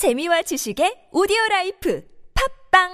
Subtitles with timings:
[0.00, 2.00] 재미와 지식의 오디오 라이프.
[2.32, 2.88] 팟빵!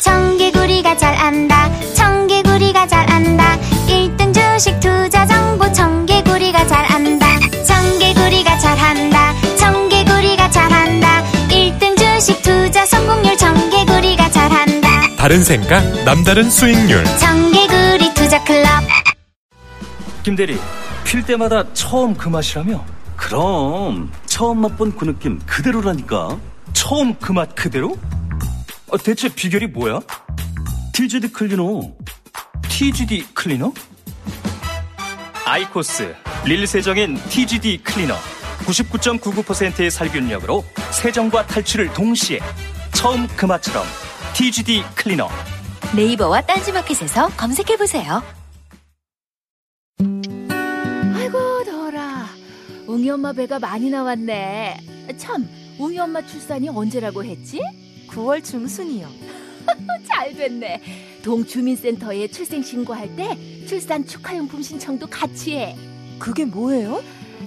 [0.00, 1.68] 청개구리가 잘 안다.
[1.92, 3.58] 청개구리가 잘 안다.
[3.86, 5.70] 1등 주식 투자 정보.
[5.70, 7.26] 청개구리가 잘 안다.
[7.62, 9.34] 청개구리가 잘 한다.
[9.58, 11.22] 청개구리가 잘 한다.
[11.50, 13.36] 1등 주식 투자 성공률.
[13.36, 14.88] 청개구리가 잘 한다.
[15.18, 17.04] 다른 생각, 남다른 수익률.
[17.18, 18.66] 청개구리 투자 클럽.
[20.22, 20.58] 김대리,
[21.04, 22.96] 필 때마다 처음 그 맛이라며?
[23.14, 26.38] 그럼 처음 맛본 그 느낌 그대로라니까.
[26.72, 27.98] 처음 그 맛 그대로?
[28.92, 29.98] 아, 대체 비결이 뭐야?
[30.92, 31.92] TGD 클리너.
[32.68, 33.72] TGD 클리너?
[35.44, 36.14] 아이코스
[36.44, 38.14] 릴 세정인 TGD 클리너.
[38.60, 42.38] 99.99%의 살균력으로 세정과 탈취를 동시에
[42.92, 43.84] 처음 그 맛처럼
[44.34, 45.28] TGD 클리너.
[45.96, 48.22] 네이버와 딴지마켓에서 검색해보세요
[52.98, 54.76] 웅이 엄마 배가 많이 나왔네
[55.18, 55.48] 참
[55.78, 57.60] 웅이 엄마 출산이 언제라고 했지?
[58.08, 59.08] 9월 중순이요
[60.02, 60.82] 잘 됐네
[61.22, 65.76] 동주민센터에 출생 신고할 때 출산 축하용품 신청도 같이 해
[66.18, 67.00] 그게 뭐예요?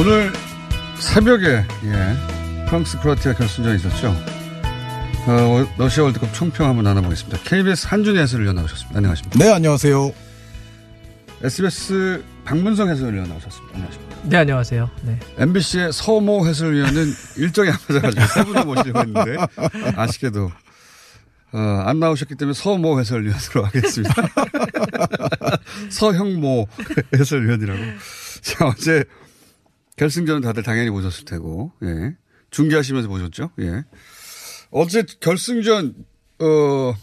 [0.00, 0.32] 오늘
[0.98, 4.08] 새벽에 예, 프랑스 크로아티아 결승전이 있었죠.
[5.26, 7.36] 어, 러시아 월드컵 총평 한번 나눠보겠습니다.
[7.44, 8.96] KBS 한준희 해설위원 나오셨습니다.
[8.96, 9.38] 안녕하십니까.
[9.38, 10.14] 네, 안녕하세요.
[11.42, 13.74] SBS 박문성 해설위원 나오셨습니다.
[13.74, 14.16] 안녕하십니까.
[14.22, 14.90] 네, 안녕하세요.
[15.02, 15.18] 네.
[15.36, 19.36] MBC의 서모 해설위원은 일정이 안 맞아가지고 세 분을 모시려고 했는데
[19.96, 20.50] 아쉽게도
[21.52, 24.14] 어, 안 나오셨기 때문에 서모 해설위원으로 하겠습니다.
[25.92, 26.68] 서형모
[27.18, 27.80] 해설위원이라고.
[28.40, 29.04] 자, 어제
[30.00, 32.16] 결승전은 다들 당연히 보셨을 테고, 예.
[32.50, 33.50] 중계하시면서 보셨죠?
[33.58, 33.84] 예.
[34.70, 35.94] 어제 결승전,
[36.38, 36.94] 어,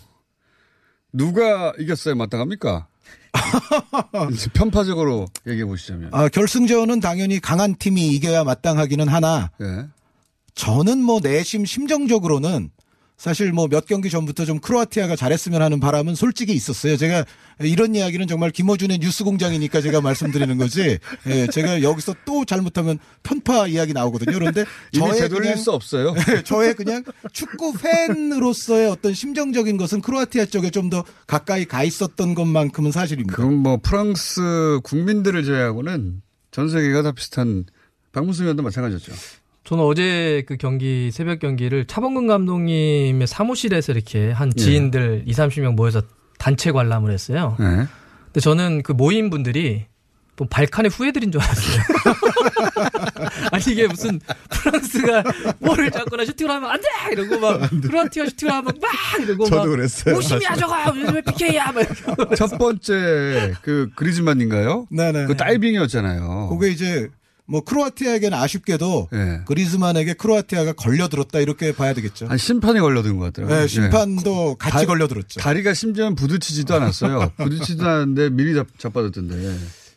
[1.13, 2.16] 누가 이겼어요?
[2.16, 2.88] 마땅합니까?
[4.53, 6.09] 편파적으로 얘기해 보시자면.
[6.12, 9.88] 아, 결승전은 당연히 강한 팀이 이겨야 마땅하기는 하나, 예.
[10.56, 12.72] 저는 뭐 내심 심정적으로는
[13.17, 16.97] 사실 뭐 몇 경기 전부터 좀 크로아티아가 잘했으면 하는 바람은 솔직히 있었어요.
[16.97, 17.25] 제가
[17.59, 21.00] 이런 이야기는 정말 김어준의 뉴스 공장이니까 제가 말씀드리는 거지.
[21.25, 24.38] 예, 제가 여기서 또 잘못하면 편파 이야기 나오거든요.
[24.38, 26.13] 그런데 저의 그냥 수 없어요.
[26.45, 32.94] 저의 그냥 축구 팬으로서의 어떤 심정적인 것은 크로아티아 쪽에 좀 더 가까이 가 있었던 것만큼은
[32.94, 33.35] 사실입니다.
[33.35, 37.66] 그럼 뭐 프랑스 국민들을 제외하고는 전 세계가 다 비슷한
[38.13, 39.11] 박문수 위원도 마찬가지였죠.
[39.67, 46.03] 저는 어제 그 경기 새벽 경기를 차범근 감독님의 사무실에서 이렇게 한 지인들 2, 30명 모여서
[46.39, 47.57] 단체 관람을 했어요.
[47.59, 47.85] 예.
[48.28, 49.85] 근데 저는 그 모인 분들이
[50.38, 51.83] 뭐 발칸의 후예들인 줄 알았어요.
[53.51, 55.23] 아니 이게 무슨 프랑스가
[55.59, 56.88] 볼을 잡거나 슈팅을 하면 안 돼!
[57.11, 60.16] 이러고 막 크로아티아 슈팅을 하면 막 이러고 저도 막 그랬어요.
[60.16, 60.75] 무심이야 저거
[61.11, 62.35] 왜 PK야 막 이러고.
[62.35, 64.88] 첫 번째 그 그리즈만인가요?
[64.91, 65.25] 네네.
[65.25, 66.47] 그 다이빙이었잖아요.
[66.51, 67.09] 그게 이제
[67.50, 69.41] 뭐 크로아티아에게는 아쉽게도 예.
[69.46, 72.28] 그리즈만에게 크로아티아가 걸려들었다 이렇게 봐야 되겠죠.
[72.28, 73.59] 한 심판이 걸려든 것 같더라고요.
[73.62, 75.40] 네, 심판도 같이 다- 걸려들었죠.
[75.40, 77.31] 다리가 심지어 부딪히지도 않았어요.
[77.38, 79.56] 부딪히지도 않았는데 미리 잡, 자빠졌던데.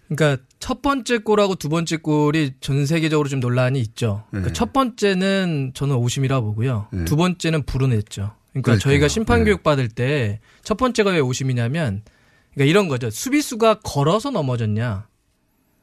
[0.09, 4.25] 그러니까 첫 번째 골하고 두 번째 골이 전 세계적으로 좀 논란이 있죠.
[4.31, 4.53] 그러니까 네.
[4.53, 6.87] 첫 번째는 저는 오심이라 보고요.
[6.93, 7.05] 네.
[7.05, 8.33] 두 번째는 불운했죠.
[8.53, 8.79] 그러니까 그러니까요.
[8.79, 9.45] 저희가 심판 네.
[9.47, 12.03] 교육 받을 때 첫 번째가 왜 오심이냐면
[12.55, 13.11] 그러니까 이런 거죠.
[13.11, 15.07] 수비수가 걸어서 넘어졌냐,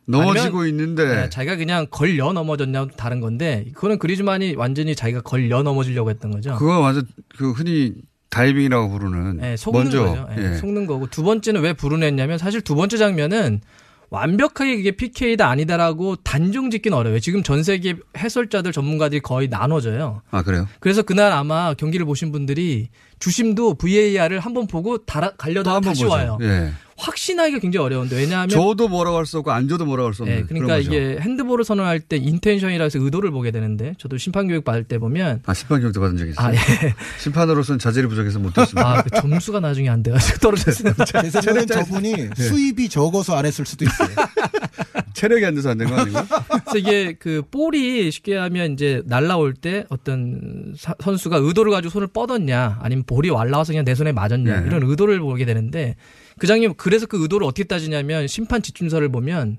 [0.08, 6.10] 넘어지고 있는데 네, 자기가 그냥 걸려 넘어졌냐도 다른 건데 그거는 그리즈만이 완전히 자기가 걸려 넘어지려고
[6.10, 6.56] 했던 거죠.
[6.56, 7.06] 그거 완전
[7.38, 7.94] 그 흔히
[8.30, 10.28] 다이빙이라고 부르는 네, 속는 먼저 거죠.
[10.36, 10.58] 네, 예.
[10.58, 13.62] 속는 거고 두 번째는 왜 불운했냐면 사실 두 번째 장면은
[14.10, 17.20] 완벽하게 이게 PK다 아니다라고 단정 짓기는 어려워요.
[17.20, 20.22] 지금 전 세계 해설자들 전문가들이 거의 나눠져요.
[20.32, 20.68] 아 그래요?
[20.80, 22.88] 그래서 그날 아마 경기를 보신 분들이
[23.20, 26.14] 주심도 VAR을 한번 보고 달아, 또 갈려다 다시 보죠.
[26.14, 26.38] 와요.
[26.42, 26.72] 예.
[26.98, 30.36] 확신하기가 굉장히 어려운데 왜냐하면 줘도 뭐라고 할 수 없고 안 줘도 뭐라고 할 수 없는.
[30.36, 30.94] 네, 그러니까 그런 거죠.
[30.94, 35.42] 이게 핸드볼을 선언할 때 인텐션이라 해서 의도를 보게 되는데 저도 심판 교육 받을 때 보면
[35.46, 36.48] 아 심판 교육도 받은 적이 있어요.
[36.48, 36.58] 아, 예.
[37.22, 38.88] 심판으로서는 자질이 부족해서 못 했습니다.
[38.98, 40.94] 아, 그 점수가 나중에 안 돼가지고 떨어졌어요.
[41.06, 44.10] 제 생각엔 저분이 수입이 적어서 안 했을 수도 있어요.
[45.14, 46.26] 체력이 안 돼서 안 된 거 아닌가?
[46.66, 52.08] 그래서 이게 그 볼이 쉽게 하면 이제 날라올 때 어떤 사- 선수가 의도를 가지고 손을
[52.08, 54.68] 뻗었냐 아니면 볼이 날라와서 그냥 내 손에 맞았냐 네.
[54.68, 55.96] 이런 의도를 보게 되는데
[56.40, 59.58] 그 장면 그래서 그 의도를 어떻게 따지냐면 심판 지침서를 보면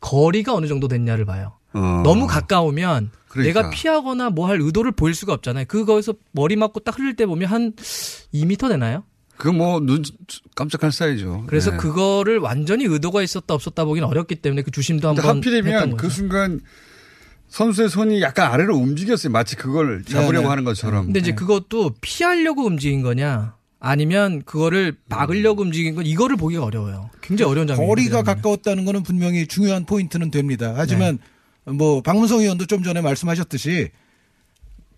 [0.00, 1.52] 거리가 어느 정도 됐냐를 봐요.
[1.72, 2.02] 어.
[2.04, 3.60] 너무 가까우면 그러니까.
[3.60, 5.66] 내가 피하거나 뭐 할 의도를 보일 수가 없잖아요.
[5.66, 7.72] 그거에서 머리 맞고 딱 흘릴 때 보면 한
[8.34, 9.04] 2미터 되나요?
[9.36, 10.02] 그뭐눈
[10.56, 11.44] 깜짝할 사이죠.
[11.46, 11.76] 그래서 네.
[11.76, 15.96] 그거를 완전히 의도가 있었다 없었다 보기는 어렵기 때문에 그 주심도 한번 하필이면.
[15.96, 16.60] 그 순간
[17.48, 19.30] 선수의 손이 약간 아래로 움직였어요.
[19.32, 20.46] 마치 그걸 잡으려고 네네.
[20.48, 21.06] 하는 것처럼.
[21.06, 27.10] 근데 이제 그것도 피하려고 움직인 거냐 아니면 그거를 막으려고 움직인 건 이거를 보기가 어려워요.
[27.22, 27.88] 굉장히 어려운 장면이에요.
[27.88, 30.74] 거리가 가까웠다는 거는 분명히 중요한 포인트는 됩니다.
[30.76, 31.18] 하지만
[31.64, 33.90] 뭐 박문성 의원도 좀 전에 말씀하셨듯이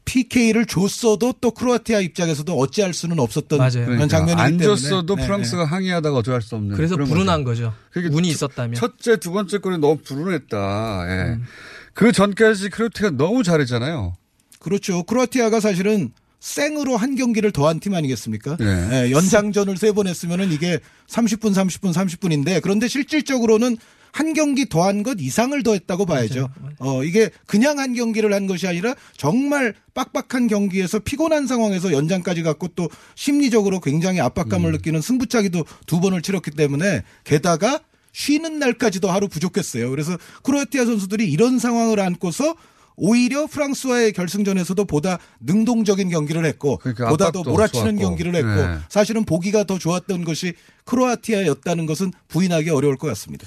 [0.06, 3.70] PK를 줬어도 또 크로아티아 입장에서도 어찌할 수는 없었던 맞아요.
[3.72, 6.74] 그런 그러니까 장면이기 안 때문에 줬어도 네, 프랑스가 항의하다가 어쩔 수 없는.
[6.74, 7.64] 그래서 불운한 거죠.
[7.66, 7.74] 거죠.
[7.92, 8.74] 그게 운이 첫- 있었다면.
[8.74, 11.04] 첫째, 두 번째 골이 너무 불운했다.
[11.06, 11.32] 예.
[11.34, 11.44] 음.
[11.92, 14.14] 그 전까지 크로티가 너무 잘했잖아요.
[14.58, 15.02] 그렇죠.
[15.04, 18.56] 크로아티아가 사실은 생으로 한 경기를 더한 팀 아니겠습니까?
[18.58, 18.88] 네.
[19.06, 20.78] 예, 연장전을 세 번 했으면은 이게
[21.08, 23.76] 30분, 30분, 30분인데 그런데 실질적으로는
[24.12, 26.48] 한 경기 더한 것 이상을 더했다고 봐야죠.
[26.78, 32.68] 어, 이게 그냥 한 경기를 한 것이 아니라 정말 빡빡한 경기에서 피곤한 상황에서 연장까지 갔고
[32.68, 37.80] 또 심리적으로 굉장히 압박감을 느끼는 승부차기도 두 번을 치렀기 때문에 게다가
[38.12, 39.90] 쉬는 날까지도 하루 부족했어요.
[39.90, 42.56] 그래서 크로아티아 선수들이 이런 상황을 안고서
[43.02, 48.00] 오히려 프랑스와의 결승전에서도 보다 능동적인 경기를 했고 그러니까 보다 더 몰아치는 좋았고.
[48.08, 48.78] 경기를 했고 네.
[48.90, 50.52] 사실은 보기가 더 좋았던 것이
[50.84, 53.46] 크로아티아였다는 것은 부인하기 어려울 것 같습니다.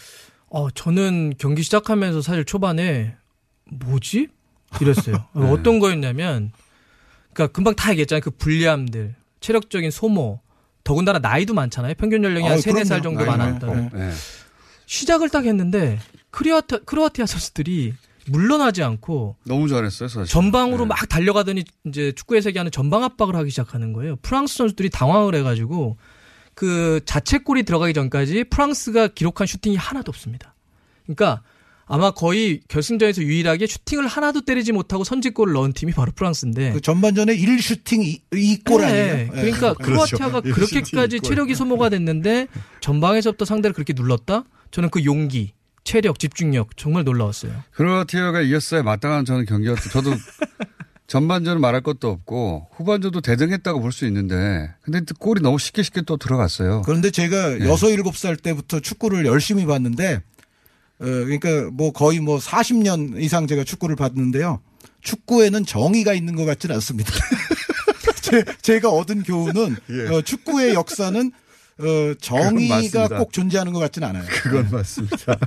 [0.50, 3.15] 어, 저는 경기 시작하면서 사실 초반에
[3.69, 4.27] 뭐지?
[4.81, 5.25] 이랬어요.
[5.35, 5.45] 네.
[5.51, 6.51] 어떤 거였냐면,
[7.33, 8.21] 그러니까 금방 다 얘기했잖아요.
[8.21, 10.39] 그 불리함들, 체력적인 소모,
[10.83, 11.94] 더군다나 나이도 많잖아요.
[11.95, 13.19] 평균 연령이 한 아유, 3, 4살 그럼요.
[13.19, 13.38] 정도.
[13.71, 13.99] 많고.
[13.99, 14.09] 예.
[14.88, 15.99] 시작을 딱 했는데,
[16.31, 17.94] 크로아티아, 크로아티아 선수들이
[18.27, 20.31] 물러나지 않고 너무 잘했어요, 사실.
[20.31, 20.87] 전방으로 예.
[20.87, 24.17] 막 달려가더니 이제 축구의 세계하는 전방 압박을 하기 시작하는 거예요.
[24.21, 25.97] 프랑스 선수들이 당황을 해가지고
[26.55, 30.55] 그 자책골이 들어가기 전까지 프랑스가 기록한 슈팅이 하나도 없습니다.
[31.05, 31.41] 그러니까
[31.85, 36.73] 아마 거의 결승전에서 유일하게 슈팅을 하나도 때리지 못하고 선제골을 넣은 팀이 바로 프랑스인데.
[36.73, 39.31] 그 전반전에 1슈팅 2골 네, 아니에요?
[39.31, 42.47] 그러니까 크로아티아가 그렇게까지 체력이 소모가 됐는데
[42.79, 44.45] 전방에서부터 상대를 그렇게 눌렀다?
[44.71, 45.53] 저는 그 용기,
[45.83, 47.51] 체력, 집중력 정말 놀라웠어요.
[47.71, 49.89] 크로아티아가 이겼어야 마땅한 저는 경기였죠.
[49.89, 50.12] 저도
[51.07, 56.01] 전반전은 말할 것도 없고 후반전도 대등했다고 볼 수 있는데 근데 또 골이 너무 쉽게 쉽게
[56.03, 56.81] 또 들어갔어요.
[56.85, 57.65] 그런데 제가 예.
[57.65, 60.15] 여섯 일곱 살 때부터 축구를 열심히 봤는데
[61.00, 64.62] 어, 그러니까 뭐 거의 뭐 40년 이상 제가 축구를 봤는데요.
[65.01, 67.12] 축구에는 정의가 있는 것 같지는 않습니다.
[68.21, 69.75] 제, 제가 얻은 교훈은
[70.12, 71.31] 어, 축구의 역사는
[71.79, 73.07] 어, 정의가.
[73.17, 74.23] 꼭 존재하는 것 같지는 않아요.
[74.43, 75.15] 그건 맞습니다.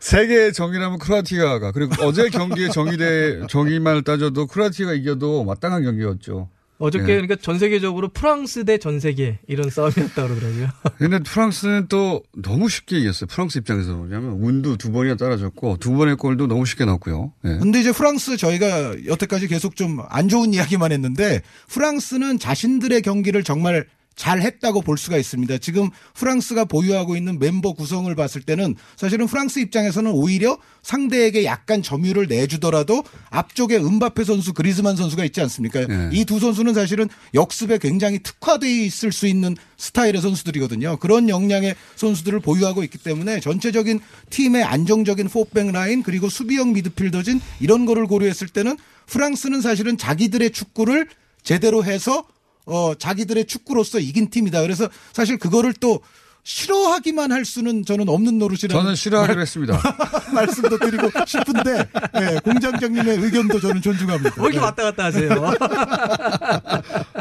[0.00, 6.48] 세계의 정의라면 크로아티아가 그리고 어제 경기의 정의대 정의만을 따져도 크로아티아가 이겨도 마땅한 경기였죠.
[6.78, 7.14] 어저께 예.
[7.14, 10.68] 그러니까 전 세계적으로 프랑스 대 전 세계 이런 싸움이었다 그러더라고요.
[10.98, 13.28] 근데 프랑스는 또 너무 쉽게 이겼어요.
[13.28, 17.32] 프랑스 입장에서 보자면 운도 두 번이나 따라줬고 두 번의 골도 너무 쉽게 넣었고요.
[17.44, 17.58] 예.
[17.58, 23.86] 근데 이제 프랑스 저희가 여태까지 계속 좀 안 좋은 이야기만 했는데 프랑스는 자신들의 경기를 정말
[24.16, 25.58] 잘 했다고 볼 수가 있습니다.
[25.58, 32.26] 지금 프랑스가 보유하고 있는 멤버 구성을 봤을 때는 사실은 프랑스 입장에서는 오히려 상대에게 약간 점유를
[32.28, 35.86] 내주더라도 앞쪽에 은바페 선수, 그리즈만 선수가 있지 않습니까?
[35.86, 36.10] 네.
[36.12, 40.98] 이두 선수는 사실은 역습에 굉장히 특화되어 있을 수 있는 스타일의 선수들이거든요.
[40.98, 44.00] 그런 역량의 선수들을 보유하고 있기 때문에 전체적인
[44.30, 48.76] 팀의 안정적인 포백 라인 그리고 수비형 미드필더진 이런 거를 고려했을 때는
[49.06, 51.08] 프랑스는 사실은 자기들의 축구를
[51.42, 52.24] 제대로 해서
[52.66, 54.62] 어 자기들의 축구로서 이긴 팀이다.
[54.62, 56.00] 그래서 사실 그거를 또
[56.44, 59.80] 싫어하기만 할 수는 저는 없는 노릇이라는 저는 싫어하기로 했습니다.
[60.34, 61.88] 말씀도 드리고 싶은데
[62.20, 64.42] 예, 공장장님의 의견도 저는 존중합니다.
[64.42, 65.28] 왜 이렇게 왔다 갔다 하세요?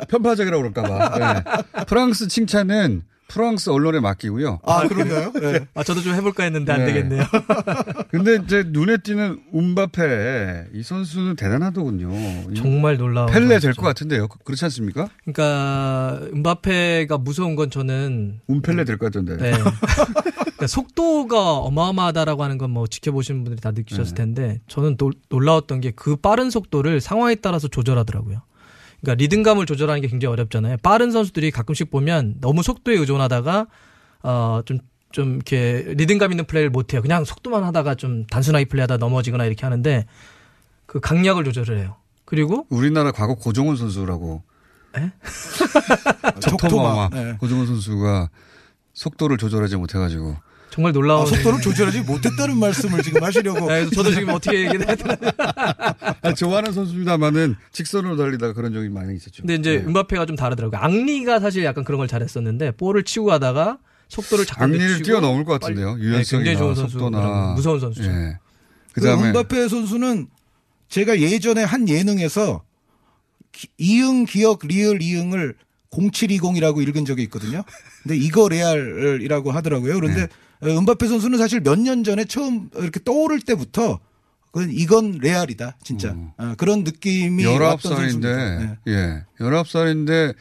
[0.09, 1.43] 편파적이라고 그럴까봐.
[1.79, 1.83] 예.
[1.85, 4.59] 프랑스 칭찬은 프랑스 언론에 맡기고요.
[4.63, 5.31] 아 그런가요?
[5.43, 5.65] 예.
[5.73, 6.85] 아, 저도 좀 해볼까 했는데 안 네.
[6.87, 7.23] 되겠네요.
[8.11, 12.09] 근데 이제 눈에 띄는 운바페 이 선수는 대단하더군요.
[12.51, 13.27] 이 정말 놀라워.
[13.27, 14.27] 펠레 될 것 같은데요.
[14.27, 15.07] 그- 그렇지 않습니까?
[15.23, 19.37] 그러니까 음바페가 무서운 건 저는 운펠레 될 것 같던데.
[19.37, 19.51] 네.
[20.61, 24.23] 그러니까 속도가 어마어마하다라고 하는 건 뭐 지켜보시는 분들이 다 느끼셨을 네.
[24.23, 28.41] 텐데 저는 놀, 놀라웠던 게 그 빠른 속도를 상황에 따라서 조절하더라고요.
[29.01, 30.77] 그러니까 리듬감을 조절하는 게 굉장히 어렵잖아요.
[30.77, 33.67] 빠른 선수들이 가끔씩 보면 너무 속도에 의존하다가
[34.21, 34.79] 어좀
[35.11, 37.01] 좀 이렇게 리듬감 있는 플레이를 못 해요.
[37.01, 40.05] 그냥 속도만 하다가 좀 단순하게 플레이하다 넘어지거나 이렇게 하는데
[40.85, 41.95] 그 강약을 조절을 해요.
[42.25, 44.43] 그리고 우리나라 과거 고종원 선수라고.
[44.97, 45.11] 에?
[46.39, 47.37] 적토마마 네.
[47.39, 48.29] 고종원 선수가
[48.93, 50.35] 속도를 조절하지 못해가지고
[50.71, 53.67] 정말 놀라운 아, 속도를 조절하지 못했다는 말씀을 지금 하시려고.
[53.69, 55.17] 네, 저도 지금 어떻게 얘기해야 되나.
[56.23, 59.43] 아니, 좋아하는 선수입니다만은 직선으로 달리다가 그런 적이 많이 있었죠.
[59.43, 59.85] 근데 이제 네.
[59.85, 60.79] 음바페가 좀 다르더라고요.
[60.79, 65.97] 앙리가 사실 약간 그런 걸 잘했었는데 볼을 치고 가다가 속도를 자꾸 앙리를 뛰어넘을 것 같은데요.
[65.99, 68.09] 유연성이나 네, 굉장히 좋은 속도나 선수, 무서운 선수죠.
[68.09, 68.37] 예.
[68.93, 70.27] 그 그다음에 은바페 선수는
[70.87, 72.63] 제가 예전에 한 예능에서
[73.51, 75.55] 기- 이응 기억 리을 이응을
[75.91, 77.63] 0720이라고 읽은 적이 있거든요.
[78.03, 79.95] 근데 이거 레알이라고 하더라고요.
[79.95, 80.27] 그런데 네.
[80.61, 83.99] 어, 은바페 선수는 사실 몇 년 전에 처음 이렇게 떠오를 때부터
[84.51, 85.77] 그건 이건 레알이다.
[85.83, 86.15] 진짜.
[86.37, 88.29] 어, 그런 느낌이 왔던 선수입니다.
[88.29, 88.77] 19살인데, 네.
[88.87, 89.25] 예.
[89.39, 90.35] 19살인데,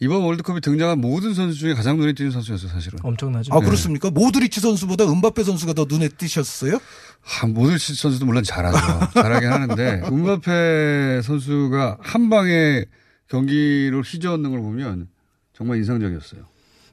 [0.00, 2.98] 이번 월드컵에 등장한 모든 선수 중에 가장 눈에 띄는 선수였어요, 사실은.
[3.02, 3.52] 엄청나죠.
[3.54, 4.10] 아, 그렇습니까?
[4.10, 6.78] 모드리치 선수보다 은바페 선수가 더 눈에 띄셨어요?
[7.42, 9.12] 아, 모든 선수도 물론 잘하죠.
[9.14, 12.84] 잘하긴 하는데, 음바페 선수가 한 방에
[13.28, 15.08] 경기를 휘저었는 걸 보면
[15.54, 16.42] 정말 인상적이었어요.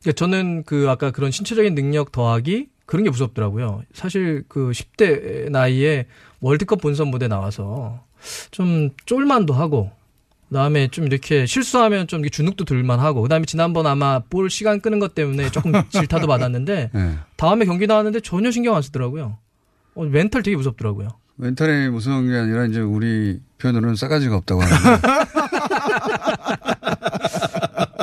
[0.01, 3.83] 그러니까 저는 그 아까 그런 신체적인 능력 더하기 그런 게 무섭더라고요.
[3.93, 6.07] 사실 그 10대 나이에
[6.39, 8.03] 월드컵 본선 무대 나와서
[8.51, 9.91] 좀 쫄만도 하고
[10.49, 15.15] 그다음에 좀 이렇게 실수하면 좀 주눅도 들만 하고 그다음에 지난번 아마 볼 시간 끄는 것
[15.15, 17.11] 때문에 조금 질타도 받았는데 예.
[17.37, 19.37] 다음에 경기 나왔는데 전혀 신경 안 쓰더라고요.
[19.95, 21.07] 어, 멘탈 되게 무섭더라고요.
[21.37, 25.01] 멘탈이 무서운 게 아니라 이제 우리 표현으로는 싸가지가 없다고 하는데.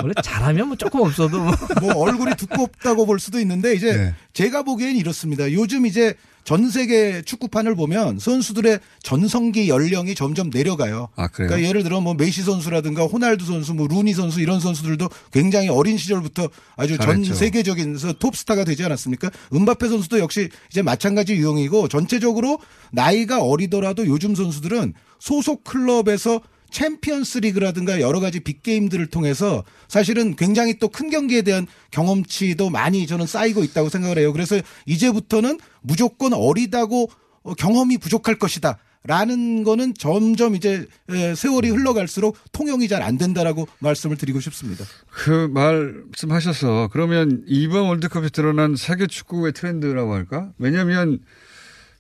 [0.03, 1.53] 원래 잘하면 뭐 조금 없어도 뭐.
[1.81, 4.15] 뭐 얼굴이 두껍다고 볼 수도 있는데 이제 네.
[4.33, 5.51] 제가 보기엔 이렇습니다.
[5.53, 6.15] 요즘 이제
[6.45, 11.09] 전 세계 축구판을 보면 선수들의 전성기 연령이 점점 내려가요.
[11.15, 11.49] 아, 그래요?
[11.49, 15.99] 그러니까 예를 들어 뭐 메시 선수라든가 호날두 선수, 뭐 루니 선수 이런 선수들도 굉장히 어린
[15.99, 17.25] 시절부터 아주 잘했죠.
[17.27, 19.31] 전 세계적인 서- 톱스타가 되지 않았습니까?
[19.55, 22.59] 음바페 선수도 역시 이제 마찬가지 유형이고 전체적으로
[22.93, 30.89] 나이가 어리더라도 요즘 선수들은 소속 클럽에서 챔피언스 리그라든가 여러 가지 빅게임들을 통해서 사실은 굉장히 또
[30.89, 34.33] 큰 경기에 대한 경험치도 많이 저는 쌓이고 있다고 생각을 해요.
[34.33, 37.09] 그래서 이제부터는 무조건 어리다고
[37.43, 38.79] 어, 경험이 부족할 것이다.
[39.05, 44.85] 라는 거는 점점 이제 에, 세월이 흘러갈수록 통용이 잘 안 된다라고 말씀을 드리고 싶습니다.
[45.09, 50.51] 그 말씀하셔서 그러면 이번 월드컵에 드러난 세계 축구의 트렌드라고 할까?
[50.59, 51.21] 왜냐하면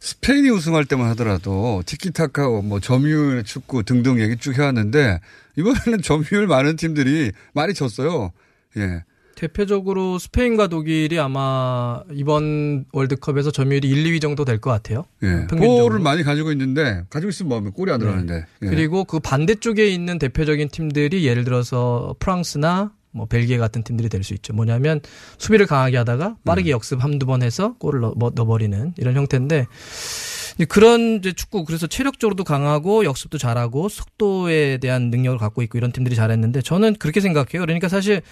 [0.00, 5.20] 스페인이 우승할 때만 하더라도 티키타카, 뭐 점유율 축구 등등 얘기 쭉 해왔는데
[5.56, 8.32] 이번에는 점유율 많은 팀들이 많이 졌어요.
[8.76, 9.02] 예.
[9.34, 15.04] 대표적으로 스페인과 독일이 아마 이번 월드컵에서 점유율이 1, 2위 정도 될 것 같아요.
[15.22, 15.46] 예.
[15.46, 18.46] 볼을 많이 가지고 있는데 가지고 있으면 뭐하면 골이 안 들어가는데.
[18.62, 18.66] 예.
[18.66, 24.34] 그리고 그 반대쪽에 있는 대표적인 팀들이 예를 들어서 프랑스나 뭐 벨기에 같은 팀들이 될 수
[24.34, 24.52] 있죠.
[24.52, 25.00] 뭐냐면
[25.38, 29.66] 수비를 강하게 하다가 빠르게 역습 한두 번 해서 골을 넣, 뭐- 넣어버리는 이런 형태인데
[30.68, 36.16] 그런 이제 축구 그래서 체력적으로도 강하고 역습도 잘하고 속도에 대한 능력을 갖고 있고 이런 팀들이
[36.16, 37.60] 잘했는데 저는 그렇게 생각해요.
[37.60, 38.22] 그러니까 사실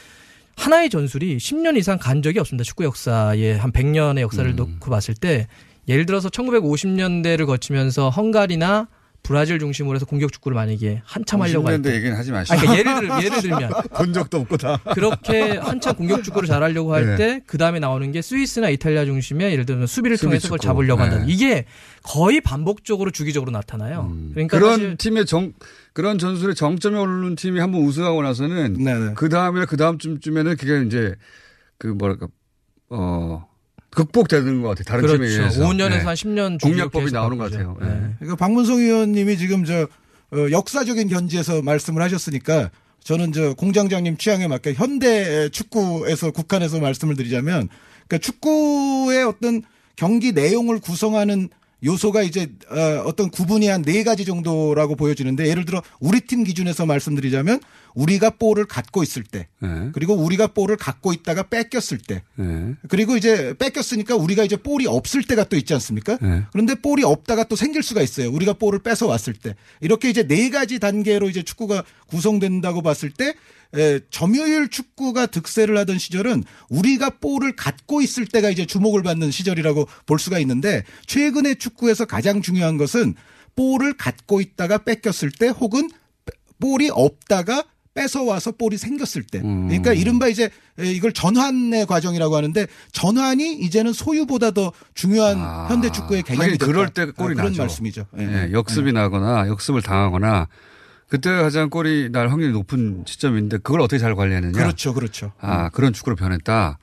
[0.57, 2.65] 하나의 전술이 10년 이상 간 적이 없습니다.
[2.65, 4.57] 축구 역사에 한 100년의 역사를 음.
[4.57, 5.47] 놓고 봤을 때
[5.87, 8.89] 예를 들어서 1950년대를 거치면서 헝가리나
[9.27, 11.95] 브라질 중심으로 해서 공격 축구를 만약에 한참 하려고 할 50년대 때.
[11.97, 12.55] 얘기는 하지 마시고.
[12.59, 14.79] 아니, 그러니까 예를 들 예를 들면 본 적도 없고 다.
[14.95, 17.17] 그렇게 한참 공격 축구를 잘하려고 할 네.
[17.17, 20.67] 때 그 다음에 나오는 게 스위스나 이탈리아 중심의 예를 들면 수비를 수비 통해서 그걸 축구.
[20.67, 21.09] 잡으려고 네.
[21.09, 21.65] 한다는 이게
[22.03, 24.13] 거의 반복적으로 주기적으로 나타나요.
[24.33, 24.61] 그러니까 음.
[24.61, 25.53] 그런 사실 팀의 정
[25.93, 29.13] 그런 전술의 정점에 오르는 팀이 한번 우승하고 나서는 네네.
[29.17, 31.15] 그 다음에 그 다음쯤쯤에는 그게 이제
[31.79, 32.29] 그 뭐랄까
[32.91, 33.47] 어
[33.97, 34.85] 극복되는 것 같아요.
[34.85, 35.35] 다른 팀에 그렇죠.
[35.41, 35.65] 의해서.
[35.67, 35.97] 5년에서 네.
[36.05, 37.51] 한 10년 공략법이 나오는 것.
[37.51, 37.77] 같아요.
[37.81, 38.15] 네.
[38.19, 39.89] 그러니까 박문성 의원님이 지금 저
[40.33, 42.71] 어, 역사적인 견지에서 말씀을 하셨으니까
[43.03, 47.69] 저는 저 공장장님 취향에 맞게 현대 축구에서 국한해서 말씀을 드리자면
[48.07, 49.63] 그러니까 축구의 어떤
[49.97, 51.49] 경기 내용을 구성하는
[51.87, 56.87] 요소가 이제 어, 어떤 구분이 한 네 가지 정도라고 보여지는데 예를 들어 우리 팀 기준에서
[56.87, 57.61] 말씀드리자면
[57.95, 59.91] 우리가 볼을 갖고 있을 때 네.
[59.93, 62.75] 그리고 우리가 볼을 갖고 있다가 뺏겼을 때 네.
[62.89, 66.19] 그리고 이제 뺏겼으니까 우리가 이제 볼이 없을 때가 또 있지 않습니까?
[66.21, 66.43] 네.
[66.53, 68.31] 그런데 볼이 없다가 또 생길 수가 있어요.
[68.33, 69.55] 우리가 볼을 뺏어 왔을 때.
[69.81, 73.35] 이렇게 이제 네 가지 단계로 이제 축구가 구성된다고 봤을 때
[73.75, 79.89] 에, 점유율 축구가 득세를 하던 시절은 우리가 볼을 갖고 있을 때가 이제 주목을 받는 시절이라고
[80.07, 83.15] 볼 수가 있는데 최근의 축구에서 가장 중요한 것은
[83.57, 85.91] 볼을 갖고 있다가 뺏겼을 때 혹은
[86.61, 89.41] 볼이 없다가 뺏어와서 볼이 생겼을 때.
[89.41, 89.69] 음.
[89.69, 96.23] 그러니까 이른바 이제 이걸 전환의 과정이라고 하는데 전환이 이제는 소유보다 더 중요한 아, 현대 축구의
[96.23, 96.67] 개념이 됐다.
[96.67, 97.63] 그럴 때 골이 아, 그런 나죠.
[97.63, 98.07] 말씀이죠.
[98.19, 98.23] 예.
[98.23, 100.47] 예, 역습이 나거나 역습을 당하거나
[101.09, 104.53] 그때가 가장 골이 날 확률이 높은 시점인데 그걸 어떻게 잘 관리하느냐.
[104.53, 105.33] 그렇죠, 그렇죠.
[105.41, 106.79] 아, 그런 축구로 변했다.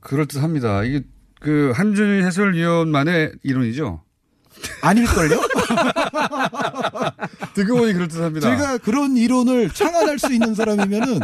[0.00, 0.84] 그럴 듯합니다.
[0.84, 1.02] 이게
[1.40, 4.02] 그 한준희 해설위원만의 이론이죠.
[4.82, 5.40] 아닐걸요?
[7.56, 8.50] 듣고 보니 그럴듯합니다.
[8.50, 11.20] 제가 그런 이론을 창안할 수 있는 사람이면은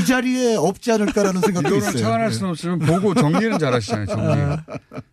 [0.00, 1.76] 이 자리에 없지 않을까라는 생각도 네.
[1.76, 2.02] 이론을 있어요.
[2.02, 2.34] 창안할 네.
[2.34, 4.06] 수는 없지만 보고 정리는 잘하시잖아요.
[4.06, 4.56] 정리.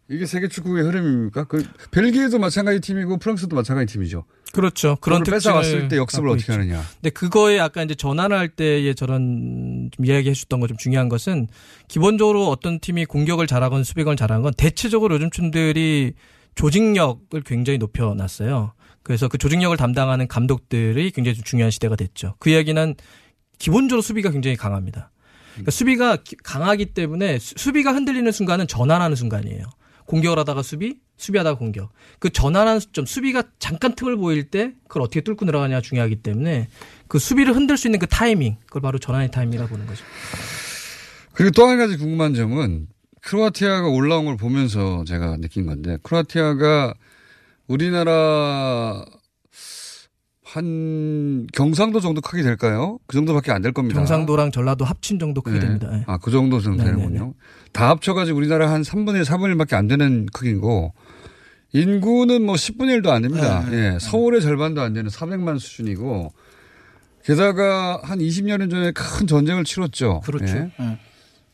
[0.09, 1.45] 이게 세계 축구의 흐름입니까?
[1.45, 4.25] 그 벨기에도 마찬가지 팀이고 프랑스도 마찬가지 팀이죠.
[4.53, 4.97] 그렇죠.
[5.01, 6.51] 그런 특징을 뺏어왔을 때 역습을 어떻게.
[6.51, 6.83] 하느냐.
[6.95, 11.47] 근데 그거에 아까 이제 전환할 때의 저런 좀 이야기해 주셨던 거 좀 중요한 것은
[11.87, 16.13] 기본적으로 어떤 팀이 공격을 잘하건 수비건 잘하는 건 대체적으로 요즘 팀들이
[16.55, 18.73] 조직력을 굉장히 높여놨어요.
[19.03, 22.35] 그래서 그 조직력을 담당하는 감독들이 굉장히 좀 중요한 시대가 됐죠.
[22.39, 22.95] 그 이야기는
[23.57, 25.11] 기본적으로 수비가 굉장히 강합니다.
[25.53, 29.63] 그러니까 수비가 기- 강하기 때문에 수- 수비가 흔들리는 순간은 전환하는 순간이에요.
[30.05, 31.91] 공격을 하다가 수비, 수비하다가 공격.
[32.19, 36.67] 그 전환하는 시점, 수비가 잠깐 틈을 보일 때 그걸 어떻게 뚫고 들어가냐 중요하기 때문에
[37.07, 40.03] 그 수비를 흔들 수 있는 그 타이밍, 그걸 바로 전환의 타이밍이라고 보는 거죠.
[41.33, 42.87] 그리고 또 한 가지 궁금한 점은
[43.21, 46.93] 크로아티아가 올라온 걸 보면서 제가 느낀 건데 크로아티아가
[47.71, 49.05] 우리나라
[50.43, 52.97] 한 경상도 정도 크기 될까요?
[53.07, 53.97] 그 정도밖에 안 될 겁니다.
[53.97, 55.65] 경상도랑 전라도 합친 정도 크게 네.
[55.65, 55.89] 됩니다.
[55.93, 56.03] 예.
[56.07, 56.97] 아, 그 정도 정도 네네네.
[57.03, 57.33] 되는군요.
[57.71, 60.93] 다 합쳐가지고 우리나라 한 3분의 1, 4분의 1밖에 안 되는 크기고
[61.71, 63.65] 인구는 뭐 10분의 1도 안 됩니다.
[63.69, 63.93] 네.
[63.93, 63.97] 예.
[64.01, 66.33] 서울의 절반도 안 되는 400만 수준이고
[67.23, 70.19] 게다가 한 20년 전에 큰 전쟁을 치렀죠.
[70.25, 70.57] 그렇죠.
[70.57, 70.71] 예.
[70.81, 70.99] 예.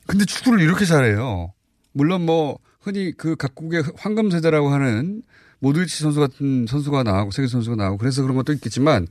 [0.07, 1.53] 근데 축구를 이렇게 잘해요.
[1.93, 5.21] 물론 뭐 흔히 그 각국의 황금 세대라고 하는
[5.59, 9.07] 모드리치 선수 같은 선수가 나오고 세계 선수가 나오고 그래서 그런 것도 있겠지만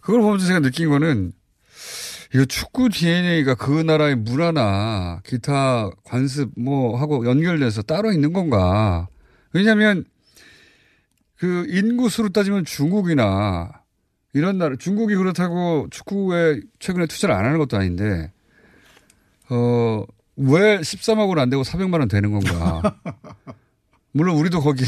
[0.00, 1.32] 그걸 보면서 제가 느낀 거는
[2.34, 9.08] 이거 축구 DNA가 그 나라의 문화나 기타 관습 뭐 하고 연결돼서 따로 있는 건가?
[9.52, 10.04] 왜냐하면
[11.36, 13.82] 그 인구수로 따지면 중국이나
[14.32, 18.32] 이런 나라 중국이 그렇다고 축구에 최근에 투자를 안 하는 것도 아닌데
[19.50, 20.04] 어,
[20.36, 22.96] 왜 13억은 안 되고 400만 원 되는 건가?
[24.12, 24.86] 물론 우리도 거기에,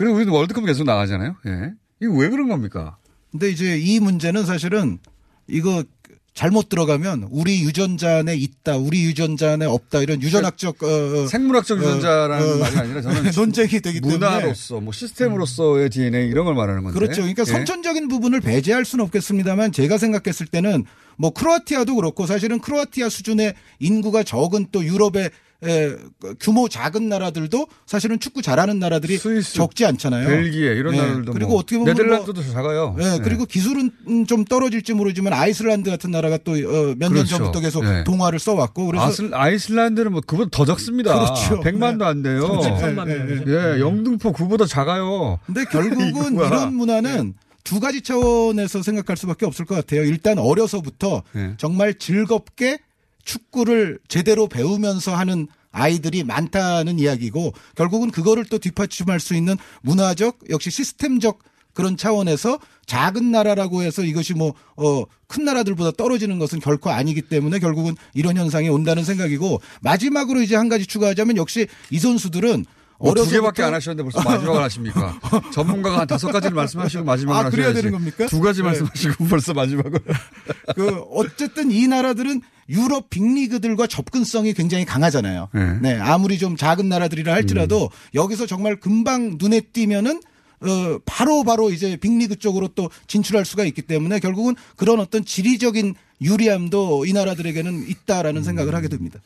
[0.00, 1.36] 그리고 우리도 월드컵 계속 나가잖아요.
[1.46, 1.72] 예.
[2.00, 2.96] 이거 왜 그런 겁니까?
[3.30, 4.98] 근데 이제 이 문제는 사실은
[5.46, 5.84] 이거
[6.32, 11.80] 잘못 들어가면 우리 유전자 안에 있다, 우리 유전자 안에 없다 이런 유전학적 어, 어, 생물학적
[11.80, 16.82] 유전자라는 어, 말이 아니라 저는 논쟁이 되기 때문에 문화로서, 뭐 시스템으로서의 DNA 이런 걸 말하는
[16.82, 16.98] 건데.
[16.98, 17.20] 그렇죠.
[17.20, 17.52] 그러니까 예.
[17.52, 20.86] 선천적인 부분을 배제할 수는 없겠습니다만 제가 생각했을 때는
[21.18, 25.30] 뭐 크로아티아도 그렇고 사실은 크로아티아 수준의 인구가 적은 또 유럽의
[25.62, 25.94] 에,
[26.40, 30.26] 규모 작은 나라들도 사실은 축구 잘하는 나라들이 스위스, 적지 않잖아요.
[30.26, 32.96] 벨기에 이런 예, 나라들도 그리고 뭐 어떻게 보면 네덜란드도 작아요.
[32.98, 37.36] 예, 그리고 기술은 음, 좀 떨어질지 모르지만 아이슬란드 같은 나라가 또 몇년 그렇죠.
[37.36, 38.04] 전부터 계속 예.
[38.04, 41.14] 동화를 써왔고 그래서 아슬, 아이슬란드는 뭐 그보다 더 적습니다.
[41.14, 41.60] 그렇죠.
[41.60, 42.40] 100만도 안 돼요.
[42.40, 43.76] 33만 예, 예.
[43.76, 45.38] 예, 영등포 구보다 작아요.
[45.46, 46.34] 근데 결국은.
[46.50, 50.02] 이런 문화는 두 가지 차원에서 생각할 수밖에 없을 것 같아요.
[50.02, 51.54] 일단 어려서부터 네.
[51.58, 52.78] 정말 즐겁게
[53.24, 60.70] 축구를 제대로 배우면서 하는 아이들이 많다는 이야기고 결국은 그거를 또 뒷받침할 수 있는 문화적 역시
[60.70, 61.38] 시스템적
[61.72, 67.60] 그런 차원에서 작은 나라라고 해서 이것이 뭐, 어, 큰 나라들보다 떨어지는 것은 결코 아니기 때문에
[67.60, 72.64] 결국은 이런 현상이 온다는 생각이고 마지막으로 이제 한 가지 추가하자면 역시 이 선수들은
[72.98, 75.18] 뭐두 어려서부터 개밖에 안 하셨는데 벌써 마지막을 하십니까?
[75.54, 77.82] 전문가가 한 다섯 가지를 말씀하시고 마지막을 아, 그래야 하셔야지.
[77.82, 78.26] 되는 겁니까?
[78.26, 78.64] 두 가지 네.
[78.64, 80.00] 말씀하시고 벌써 마지막을.
[80.76, 85.48] 그 어쨌든 이 나라들은 유럽 빅리그들과 접근성이 굉장히 강하잖아요.
[85.52, 85.78] 네.
[85.82, 85.94] 네.
[85.98, 90.20] 아무리 좀 작은 나라들이라 할지라도 여기서 정말 금방 눈에 띄면은
[90.62, 95.94] 어 바로 바로 이제 빅리그 쪽으로 또 진출할 수가 있기 때문에 결국은 그런 어떤 지리적인
[96.20, 99.20] 유리함도 이 나라들에게는 있다라는 생각을 하게 됩니다.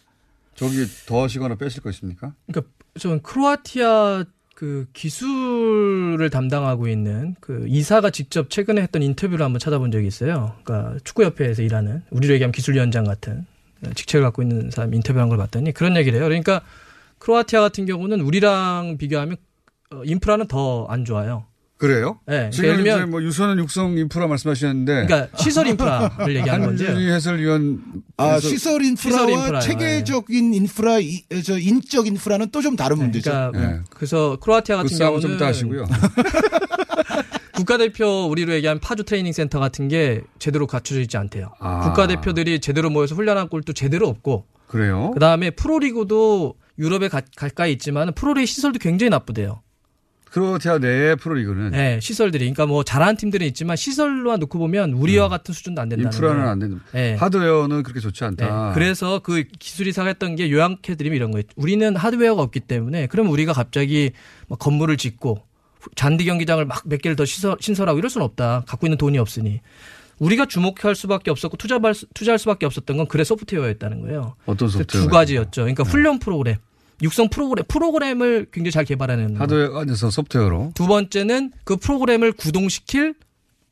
[0.54, 2.34] 저기 더 하시거나 빼실 거 있습니까?
[2.46, 9.90] 그러니까 저는 크로아티아 그 기술을 담당하고 있는 그 이사가 직접 최근에 했던 인터뷰를 한번 찾아본
[9.90, 10.54] 적이 있어요.
[10.64, 13.46] 그러니까 축구협회에서 일하는 우리로 얘기하면 기술위원장 같은
[13.94, 16.26] 직책을 갖고 있는 사람 인터뷰한 걸 봤더니 그런 얘기를 해요.
[16.26, 16.62] 그러니까
[17.18, 19.36] 크로아티아 같은 경우는 우리랑 비교하면
[19.90, 21.46] 어, 인프라는 더 안 좋아요.
[21.76, 22.20] 그래요?
[22.26, 25.06] 네, 지금 예를 이제 들면 뭐 유소년 육성 인프라 말씀하시는데.
[25.06, 26.88] 그러니까 시설 인프라를 얘기하는 건데요.
[26.90, 27.82] 한준희 해설위원.
[28.16, 29.60] 아, 시설 인프라와 시설 인프라요.
[29.60, 33.30] 체계적인 인프라, 이, 저 인적 인프라는 또 좀 다른 네, 문제죠.
[33.30, 33.80] 그러니까 네.
[33.90, 35.84] 그래서 크로아티아 그 같은 싸움 경우는 좀 이따 하시고요.
[37.54, 41.52] 국가대표 우리로 얘기하면 파주 트레이닝 센터 같은 게 제대로 갖춰져 있지 않대요.
[41.60, 41.80] 아.
[41.80, 45.10] 국가대표들이 제대로 모여서 훈련한 꼴도 제대로 없고 그래요?
[45.12, 49.60] 그다음에 프로리그도 유럽에 가, 가까이 있지만 프로리그 시설도 굉장히 나쁘대요.
[50.34, 51.70] 크로아티아 내 프로리그는.
[51.70, 52.40] 네, 시설들이.
[52.46, 56.12] 그러니까 뭐 잘하는 팀들은 있지만 시설로만 놓고 보면 우리와 같은 수준도 안 된다는 음.
[56.12, 56.48] 인프라는.
[56.48, 56.80] 안 되는.
[56.92, 57.14] 네.
[57.14, 58.26] 하드웨어는 그렇게 좋지 네.
[58.26, 58.72] 않다.
[58.74, 61.44] 그래서 그 기술이사가 했던 게 요약해드리면 이런 거예요.
[61.54, 64.10] 우리는 하드웨어가 없기 때문에 그러면 우리가 갑자기
[64.48, 65.42] 막 건물을 짓고
[65.94, 68.64] 잔디 경기장을 막 몇 개를 더 시설, 신설하고 이럴 수는 없다.
[68.66, 69.60] 갖고 있는 돈이 없으니.
[70.18, 71.78] 우리가 주목할 수밖에 없었고 투자
[72.12, 74.34] 투자할 수밖에 없었던 건 그래 소프트웨어였다는 거예요.
[74.46, 75.04] 어떤 그 소프트웨어?
[75.04, 75.62] 두 가지였죠.
[75.62, 76.56] 그러니까 훈련 프로그램,
[77.02, 79.40] 육성 프로그램, 프로그램을 굉장히 잘 개발해내는 거.
[79.40, 80.72] 하드웨어 안에서 소프트웨어로.
[80.74, 83.14] 두 번째는 그 프로그램을 구동시킬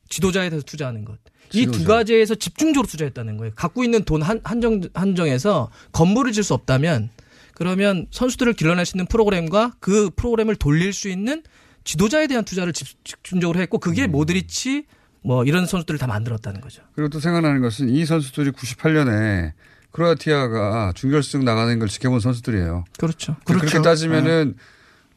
[0.09, 1.17] 지도자에 대해서 투자하는 것.
[1.53, 1.83] 이 두.
[1.85, 3.53] 가지에서 집중적으로 투자했다는 거예요.
[3.55, 7.09] 갖고 있는 돈 한, 한정, 한정에서 건물을 질 수 없다면
[7.53, 11.43] 그러면 선수들을 길러낼 수 있는 프로그램과 그 프로그램을 돌릴 수 있는
[11.83, 14.85] 지도자에 대한 투자를 집, 집중적으로 했고 그게 모드리치
[15.21, 16.81] 뭐 이런 선수들을 다 만들었다는 거죠.
[16.95, 19.51] 그리고 또 생각나는 것은 이 선수들이 98년에
[19.93, 22.83] 크로아티아가 준결승 나가는 걸 지켜본 선수들이에요.
[22.99, 23.37] 그렇죠.
[23.45, 23.81] 그렇게 그렇죠.
[23.81, 24.55] 따지면은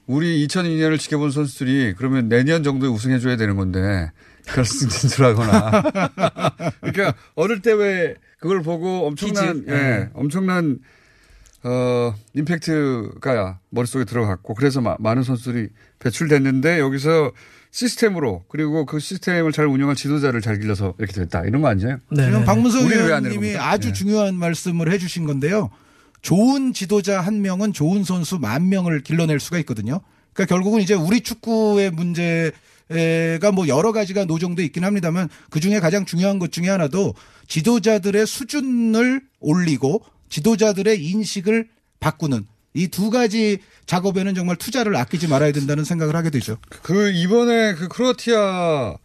[0.07, 4.13] 우리 2002년을 지켜본 선수들이 그러면 내년 정도에 우승해줘야 되는 건데
[4.47, 5.83] 결승 진출하거나.
[6.81, 9.65] 그러니까 어릴 때 왜 그걸 보고 엄청난.
[9.67, 10.11] 예, 네.
[10.15, 10.79] 엄청난
[11.65, 17.33] 어 임팩트가 머릿속에 들어갔고 그래서 마- 많은 선수들이 배출됐는데 여기서
[17.71, 21.99] 시스템으로 그리고 그 시스템을 잘 운영할 지도자를 잘 길러서 이렇게 됐다 이런 거 아니에요?
[22.11, 22.31] 네.
[22.31, 23.57] 지금 왜안 되는 의원님이?
[23.57, 23.93] 아주 네.
[23.93, 25.71] 중요한 말씀을 해주신 건데요.
[26.23, 30.01] 좋은 지도자 한 명은 좋은 선수 만 명을 길러낼 수가 있거든요.
[30.33, 36.05] 그러니까 결국은 이제 우리 축구의 문제가 뭐 여러 가지가 노정돼 있긴 합니다만 그 중에 가장
[36.05, 37.15] 중요한 것 중에 하나도
[37.47, 41.69] 지도자들의 수준을 올리고 지도자들의 인식을
[42.01, 46.59] 바꾸는 이 두 가지 작업에는 정말 투자를 아끼지 말아야 된다는 생각을 하게 되죠.
[46.83, 48.97] 그 이번에 그 크로아티아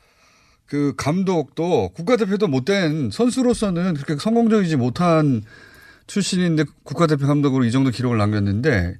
[0.66, 5.44] 그 감독도 국가대표도 못된 선수로서는 그렇게 성공적이지 못한
[6.08, 8.96] 출신인데 국가대표 감독으로 이 정도 기록을 남겼는데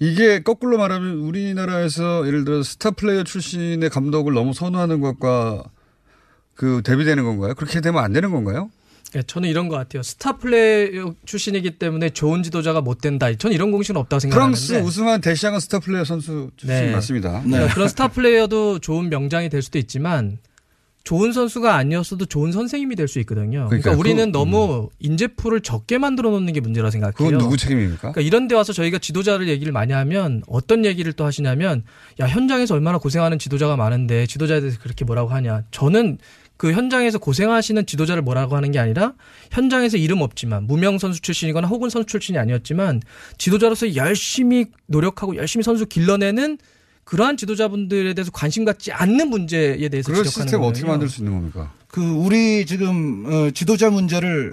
[0.00, 5.64] 이게 거꾸로 말하면 우리나라에서 예를 들어 스타 플레이어 출신의 감독을 너무 선호하는 것과
[6.54, 7.54] 그 대비되는 건가요?
[7.54, 8.70] 그렇게 되면 안 되는 건가요?
[9.16, 10.02] 예, 저는 이런 것 같아요.
[10.02, 13.32] 스타 플레이어 출신이기 때문에 좋은 지도자가 못 된다.
[13.32, 14.66] 저는 이런 공식은 없다고 생각하는데.
[14.66, 16.92] 프랑스 우승한 데샹은 스타 플레이어 선수 출신 네.
[16.92, 17.42] 맞습니다.
[17.44, 20.38] 그러니까 그런 스타 플레이어도 좋은 명장이 될 수도 있지만
[21.04, 23.66] 좋은 선수가 아니었어도 좋은 선생님이 될 수 있거든요.
[23.68, 23.98] 그러니까 그러니까요.
[23.98, 27.12] 우리는 그거- 너무 인재풀을 적게 만들어 놓는 게 문제라 생각해요.
[27.14, 27.98] 그건 누구 책임입니까?
[28.12, 31.84] 그러니까 이런 데 와서 저희가 지도자를 얘기를 많이 하면 어떤 얘기를 또 하시냐면
[32.20, 35.64] 야 현장에서 얼마나 고생하는 지도자가 많은데 지도자에 대해서 그렇게 뭐라고 하냐.
[35.72, 36.16] 저는
[36.56, 39.14] 그 현장에서 고생하시는 지도자를 뭐라고 하는 게 아니라
[39.50, 43.02] 현장에서 이름 없지만 무명 선수 출신이거나 혹은 선수 출신이 아니었지만
[43.38, 46.58] 지도자로서 열심히 노력하고 열심히 선수 길러내는
[47.04, 50.70] 그러한 지도자분들에 대해서 관심 갖지 않는 문제에 대해서 그런 지적하는 시스템 거예요.
[50.70, 51.72] 어떻게 만들 수 있는 겁니까?
[51.88, 54.52] 그 우리 지금 어, 지도자 문제를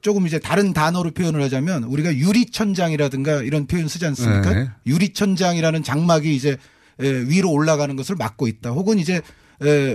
[0.00, 4.54] 조금 이제 다른 단어로 표현을 하자면 우리가 유리천장이라든가 이런 표현 쓰지 않습니까?
[4.54, 4.70] 네.
[4.86, 6.56] 유리천장이라는 장막이 이제
[7.00, 8.70] 에, 위로 올라가는 것을 막고 있다.
[8.70, 9.20] 혹은 이제 에,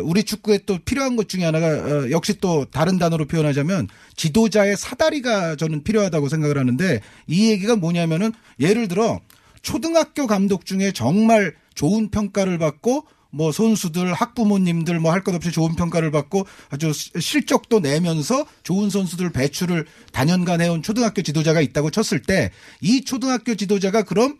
[0.04, 5.56] 우리 축구에 또 필요한 것 중에 하나가 어, 역시 또 다른 단어로 표현하자면 지도자의 사다리가
[5.56, 9.19] 저는 필요하다고 생각을 하는데 이 얘기가 뭐냐면은 예를 들어
[9.63, 15.75] 초등학교 감독 중에 정말 좋은 평가를 받고 뭐 선수들 학부모님들 뭐 할 것 없이 좋은
[15.75, 22.21] 평가를 받고 아주 시- 실적도 내면서 좋은 선수들 배출을 단연간 해온 초등학교 지도자가 있다고 쳤을
[22.21, 22.51] 때
[22.82, 24.38] 이 초등학교 지도자가 그럼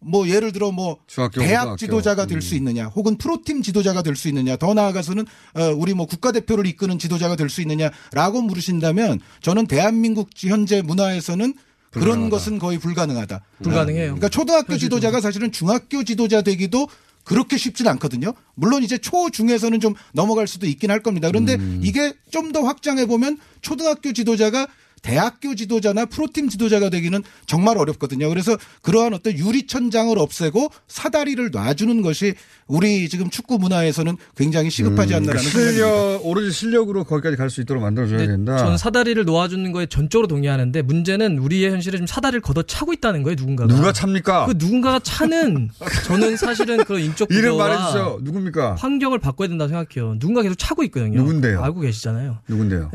[0.00, 1.76] 뭐 예를 들어 뭐 중학교, 대학 고등학교.
[1.76, 2.58] 지도자가 될수 음.
[2.58, 7.34] 있느냐 혹은 프로팀 지도자가 될 수 있느냐 더 나아가서는 어 우리 뭐 국가대표를 이끄는 지도자가
[7.36, 11.54] 될 수 있느냐라고 물으신다면 저는 대한민국 현재 문화에서는
[11.90, 12.30] 그런 불가능하다.
[12.30, 13.40] 것은 거의 불가능하다.
[13.62, 14.04] 불가능해요.
[14.06, 16.86] 그러니까 초등학교 지도자가 사실은 중학교 지도자 되기도
[17.24, 18.32] 그렇게 쉽진 않거든요.
[18.54, 21.28] 물론 이제 초 중에서는 좀 넘어갈 수도 있긴 할 겁니다.
[21.28, 21.80] 그런데 음.
[21.82, 24.66] 이게 좀 더 확장해 보면 초등학교 지도자가
[25.02, 28.28] 대학교 지도자나 프로팀 지도자가 되기는 정말 어렵거든요.
[28.28, 32.34] 그래서 그러한 어떤 유리천장을 없애고 사다리를 놔주는 것이
[32.66, 35.88] 우리 지금 축구 문화에서는 굉장히 시급하지 않나라는 그러니까 생각이 듭니다.
[35.88, 38.58] 실력 오로지 실력으로 거기까지 갈 수 있도록 만들어줘야 된다.
[38.58, 43.36] 저는 사다리를 놓아주는 거에 전적으로 동의하는데 문제는 우리의 현실에 좀 사다리를 걷어 차고 있다는 거예요
[43.38, 43.74] 누군가가.
[43.74, 44.44] 누가 찹니까?
[44.46, 45.70] 그 누군가가 차는
[46.06, 48.18] 저는 사실은 그런 인적 이름 구조와 말해주세요.
[48.22, 48.74] 누굽니까?
[48.74, 50.18] 환경을 바꿔야 된다고 생각해요.
[50.18, 51.18] 누군가 계속 차고 있거든요.
[51.22, 51.62] 누군데요?
[51.64, 52.38] 알고 계시잖아요.
[52.48, 52.90] 누군데요?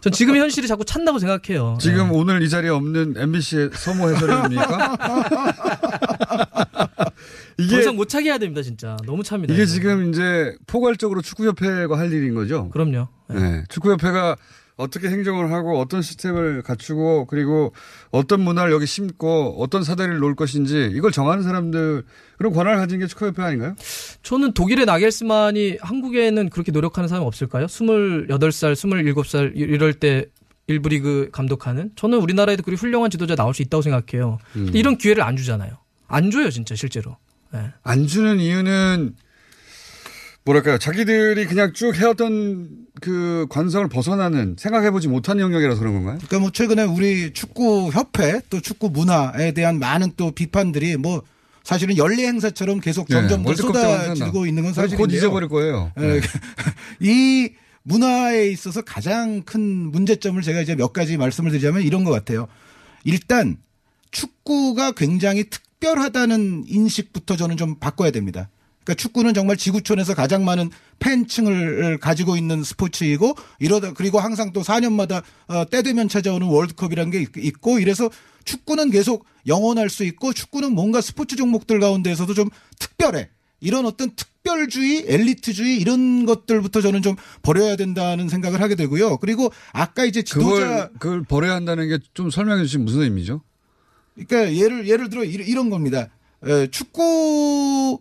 [0.00, 1.76] 전 지금 현실이 자꾸 찬다고 생각해요.
[1.80, 2.16] 지금 네.
[2.16, 4.96] 오늘 이 자리에 없는 MBC의 서모 해설위입니까?
[7.58, 8.96] 더 이게 이상 못 차게 해야 됩니다 진짜.
[9.04, 9.52] 너무 찹니다.
[9.52, 9.72] 이게 이거.
[9.72, 12.68] 지금 이제 포괄적으로 축구협회가 할 일인 거죠.
[12.70, 13.08] 그럼요.
[13.28, 13.40] 네.
[13.40, 13.64] 네.
[13.68, 14.36] 축구협회가
[14.78, 17.74] 어떻게 행정을 하고 어떤 시스템을 갖추고 그리고
[18.10, 22.04] 어떤 문화를 여기 심고 어떤 사다리를 놓을 것인지 이걸 정하는 사람들
[22.38, 23.74] 그런 권한을 가진 게 축구협회 아닌가요?
[24.22, 27.66] 저는 독일의 나겔스만이 한국에는 그렇게 노력하는 사람이 없을까요?
[27.66, 30.26] 28살, 27살 이럴 때
[30.68, 34.38] 일부 리그 감독하는 저는 우리나라에도 그리 훌륭한 지도자 나올 수 있다고 생각해요.
[34.54, 34.70] 음.
[34.74, 35.72] 이런 기회를 안 주잖아요.
[36.06, 37.16] 안 줘요, 진짜 실제로.
[37.52, 37.72] 네.
[37.82, 39.16] 안 주는 이유는
[40.44, 40.78] 뭐랄까요.
[40.78, 46.16] 자기들이 그냥 쭉 해왔던 그 관성을 벗어나는 생각해보지 못한 영역이라서 그런 건가요?
[46.18, 51.22] 그러니까 뭐 최근에 우리 축구 협회 또 축구 문화에 대한 많은 또 비판들이 뭐
[51.64, 54.46] 사실은 연례 행사처럼 계속 네, 점점 더 월드컵 때만 쏟아지고.
[54.46, 55.18] 있는 건곧 사실인데요.
[55.18, 55.92] 잊어버릴 거예요.
[56.00, 56.20] 예,
[57.00, 57.50] 이
[57.82, 62.48] 문화에 있어서 가장 큰 문제점을 제가 이제 몇 가지 말씀을 드리자면 이런 것 같아요.
[63.04, 63.58] 일단
[64.10, 68.48] 축구가 굉장히 특별하다는 인식부터 저는 좀 바꿔야 됩니다.
[68.88, 75.22] 그러니까 축구는 정말 지구촌에서 가장 많은 팬층을 가지고 있는 스포츠이고 이러다 그리고 항상 또 4년마다
[75.46, 78.08] 어, 때 되면 찾아오는 월드컵이라는 게 있- 있고 이래서
[78.46, 82.48] 축구는 계속 영원할 수 있고 축구는 뭔가 스포츠 종목들 가운데에서도 좀
[82.78, 83.28] 특별해.
[83.60, 89.18] 이런 어떤 특별주의, 엘리트주의 이런 것들부터 저는 좀 버려야 된다는 생각을 하게 되고요.
[89.18, 93.42] 그리고 아까 이제 지도자 그걸 그걸 버려야 한다는 게 좀 설명해 주시면 무슨 의미죠?
[94.14, 96.08] 그러니까 예를 예를 들어 이런, 겁니다.
[96.46, 97.98] 에, 축구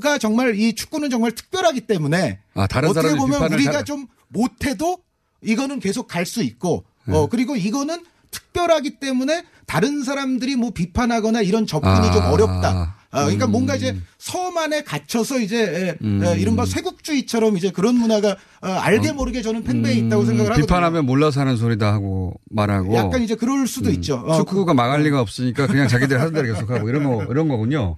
[0.00, 4.98] 가 정말 이 축구는 정말 특별하기 때문에 아, 어떻게 보면 우리가 잘- 좀 못해도
[5.42, 7.16] 이거는 계속 갈 수 있고 네.
[7.16, 12.12] 어 그리고 이거는 특별하기 때문에 다른 사람들이 뭐 비판하거나 이런 접근이 아.
[12.12, 12.96] 좀 어렵다.
[13.12, 13.52] 아, 그러니까 음.
[13.52, 16.24] 뭔가 이제 섬 안에 갇혀서 이제 에, 음.
[16.24, 20.66] 에, 이른바 쇄국주의처럼 이제 그런 문화가 어, 알게 모르게 저는 팬배에 있다고 생각을 하거든요.
[20.66, 24.16] 비판하면 몰라서 하는 소리다 하고 말하고 약간 이제 그럴 수도 있죠.
[24.16, 27.96] 어, 축구가 망할 리가 없으니까 그냥 자기들 하던 대로 계속하고 이런 거 이런 거군요.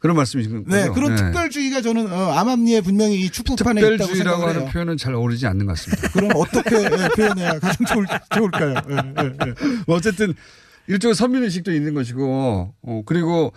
[0.00, 0.76] 그런 말씀이신 거죠?
[0.76, 4.72] 네, 그런 특별주의가 저는 어, 암암리에 분명히 이 축구판에 있다고 특별주의라고 생각을 하는.
[4.72, 6.08] 표현은 잘 어울리지 않는 것 같습니다.
[6.12, 8.74] 그럼 어떻게 예, 표현해야 가장 좋을, 좋을까요?
[8.90, 9.54] 예, 예, 예.
[9.86, 10.34] 뭐 어쨌든
[10.88, 13.52] 일종의 선민의식도 있는 것이고, 어, 그리고,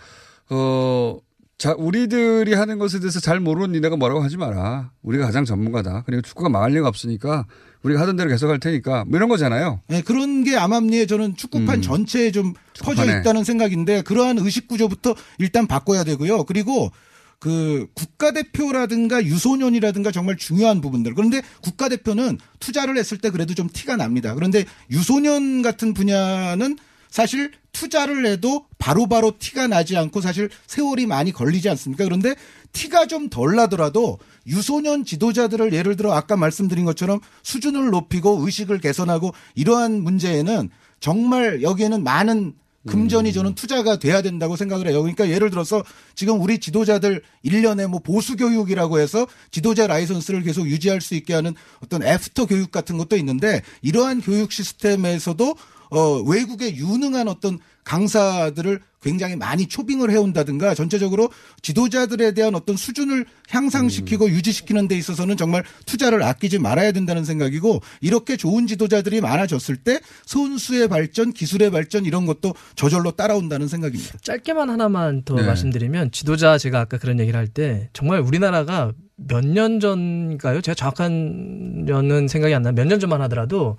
[0.50, 1.18] 어,
[1.56, 4.90] 자, 우리들이 하는 것에 대해서 잘 모르는 니네가 뭐라고 하지 마라.
[5.02, 6.02] 우리가 가장 전문가다.
[6.04, 7.46] 그리고 축구가 망할 리가 없으니까
[7.82, 9.80] 우리가 하던 대로 계속 할 테니까 뭐 이런 거잖아요.
[9.90, 11.82] 예, 그런 게 암암리에 저는 축구판 음.
[11.82, 13.20] 전체에 좀 퍼져 축구판에.
[13.20, 16.44] 있다는 생각인데 그러한 의식 구조부터 일단 바꿔야 되고요.
[16.44, 16.90] 그리고
[17.38, 21.14] 그 국가대표라든가 유소년이라든가 정말 중요한 부분들.
[21.14, 24.34] 그런데 국가대표는 투자를 했을 때 그래도 좀 티가 납니다.
[24.34, 26.78] 그런데 유소년 같은 분야는
[27.14, 32.02] 사실 투자를 해도 바로 바로 티가 나지 않고 사실 세월이 많이 걸리지 않습니까?
[32.02, 32.34] 그런데
[32.72, 39.32] 티가 좀 덜 나더라도 유소년 지도자들을 예를 들어 아까 말씀드린 것처럼 수준을 높이고 의식을 개선하고
[39.54, 42.54] 이러한 문제에는 정말 여기에는 많은
[42.88, 45.00] 금전이 저는 투자가 돼야 된다고 생각을 해요.
[45.00, 45.82] 그러니까 예를 들어서
[46.14, 51.54] 지금 우리 지도자들 1년에 뭐 보수 교육이라고 해서 지도자 라이선스를 계속 유지할 수 있게 하는
[51.80, 55.54] 어떤 애프터 교육 같은 것도 있는데 이러한 교육 시스템에서도
[55.94, 61.28] 어, 외국의 유능한 어떤 강사들을 굉장히 많이 초빙을 해온다든가 전체적으로
[61.60, 68.36] 지도자들에 대한 어떤 수준을 향상시키고 유지시키는 데 있어서는 정말 투자를 아끼지 말아야 된다는 생각이고 이렇게
[68.38, 74.18] 좋은 지도자들이 많아졌을 때 선수의 발전, 기술의 발전 이런 것도 저절로 따라온다는 생각입니다.
[74.22, 75.42] 짧게만 하나만 더 네.
[75.42, 80.60] 말씀드리면 지도자 제가 아까 그런 얘기를 할 때 정말 우리나라가 몇 년 전가요?
[80.62, 82.72] 제가 정확한 년은 생각이 안 나요.
[82.74, 83.76] 몇 년 전만 하더라도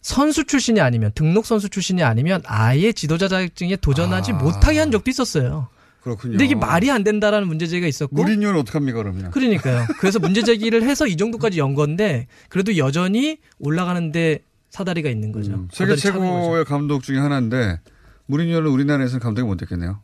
[0.00, 4.34] 선수 출신이 아니면 등록 선수 출신이 아니면 아예 지도자 자격증에 도전하지 아.
[4.36, 5.68] 못하게 한 적도 있었어요.
[6.02, 6.32] 그렇군요.
[6.32, 9.30] 근데 이게 말이 안 된다라는 문제 제기가 있었고 무리뉴는 어떡합니까, 그러면?
[9.32, 9.86] 그러니까요.
[9.98, 14.38] 그래서 문제 제기를 해서 이 정도까지 연 건데 그래도 여전히 올라가는데
[14.70, 15.52] 사다리가 있는 거죠.
[15.54, 16.30] 음, 세계 차는 거죠.
[16.42, 17.80] 최고의 감독 중에 하나인데
[18.26, 20.00] 무리뉴는 우리나라에서는 감독이 못 됐겠네요.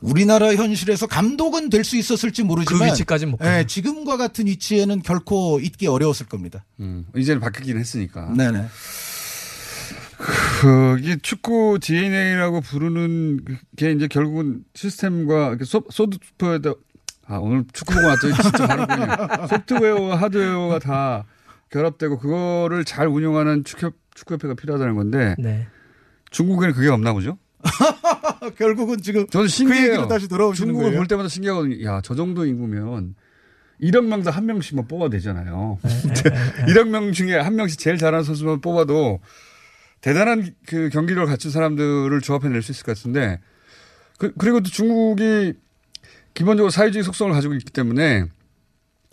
[0.00, 3.40] 우리나라 현실에서 감독은 될 수 있었을지 모르지만 그 위치까지는 못.
[3.44, 6.64] 예, 지금과 같은 위치에는 결코 있기 어려웠을 겁니다.
[6.80, 8.32] 음, 이제는 바뀌긴 했으니까.
[8.34, 8.64] 네네.
[10.20, 13.40] 그게 축구 DNA라고 부르는
[13.76, 16.74] 게 이제 결국은 시스템과 이렇게 소, 소프트웨어
[17.26, 19.46] 아 오늘 축구 보고 왔더니 진짜 바로군요.
[19.48, 21.24] 소프트웨어와 하드웨어가 다
[21.70, 25.66] 결합되고 그거를 잘 운영하는 축협 축구협회가 필요하다는 건데 네.
[26.30, 27.38] 중국에는 그게 없나 보죠?
[28.58, 29.86] 결국은 지금 저는 그 신기해요.
[29.92, 30.98] 얘기로 다시 돌아오시는 중국을 거예요.
[30.98, 31.84] 볼 때마다 신기하거든요.
[31.84, 33.14] 야, 저 정도 인구면
[33.80, 35.78] 1억 명당 한 명씩만 뽑아도 되잖아요.
[35.82, 35.90] 네,
[36.72, 39.20] 1억 명 중에 한 명씩 제일 잘하는 선수만 뽑아도
[40.00, 43.40] 대단한 그 경기력을 갖춘 사람들을 조합해낼 수 있을 것 같은데
[44.18, 45.54] 그, 그리고 또 중국이
[46.34, 48.24] 기본적으로 사회주의 속성을 가지고 있기 때문에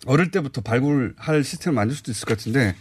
[0.06, 2.76] 어릴 때부터 발굴할 시스템을 만들 수도 있을 것 같은데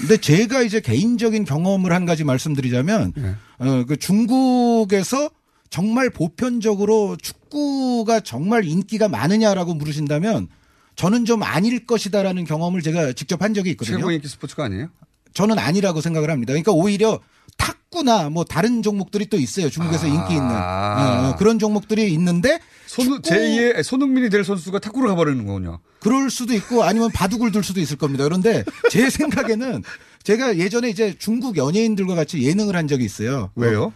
[0.00, 3.34] 근데 제가 이제 개인적인 경험을 한 가지 말씀드리자면 네.
[3.58, 5.30] 어, 그 중국에서
[5.70, 10.48] 정말 보편적으로 축구가 정말 인기가 많으냐라고 물으신다면
[10.96, 13.98] 저는 좀 아닐 것이다라는 경험을 제가 직접 한 적이 있거든요.
[13.98, 14.88] 최고 인기 스포츠가 아니에요?
[15.34, 16.52] 저는 아니라고 생각을 합니다.
[16.52, 17.20] 그러니까 오히려
[17.56, 19.68] 탁구나 뭐 다른 종목들이 또 있어요.
[19.70, 20.08] 중국에서 아.
[20.08, 25.44] 인기 있는 어, 어, 그런 종목들이 있는데 손, 축구- 제2의 손흥민이 될 선수가 탁구를 가버리는
[25.46, 25.80] 거군요.
[26.00, 28.24] 그럴 수도 있고 아니면 바둑을 둘 수도 있을 겁니다.
[28.24, 29.82] 그런데 제 생각에는
[30.22, 33.50] 제가 예전에 이제 중국 연예인들과 같이 예능을 한 적이 있어요.
[33.56, 33.92] 왜요?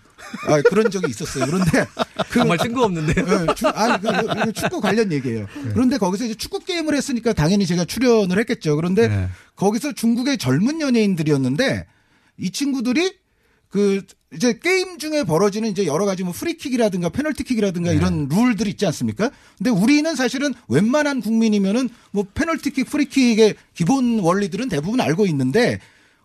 [0.49, 1.45] 아, 그런 적이 있었어요.
[1.45, 1.71] 그런데
[2.31, 3.21] 그 정말 뜬금없는데.
[3.21, 5.47] 어, 축- 아니, 그, 그 축구 관련 얘기예요.
[5.75, 8.75] 그런데 거기서 이제 축구 게임을 했으니까 당연히 제가 출연을 했겠죠.
[8.77, 9.29] 그런데 네.
[9.57, 11.87] 거기서 중국의 젊은 연예인들이었는데
[12.39, 13.15] 이 친구들이
[13.69, 17.97] 그 이제 게임 중에 벌어지는 이제 여러 가지 뭐 프리킥이라든가 페널티킥이라든가 네.
[17.97, 19.31] 이런 룰들이 있지 않습니까?
[19.59, 25.81] 근데 우리는 사실은 웬만한 국민이면은 뭐 페널티킥, 프리킥의 기본 원리들은 대부분 알고 있는데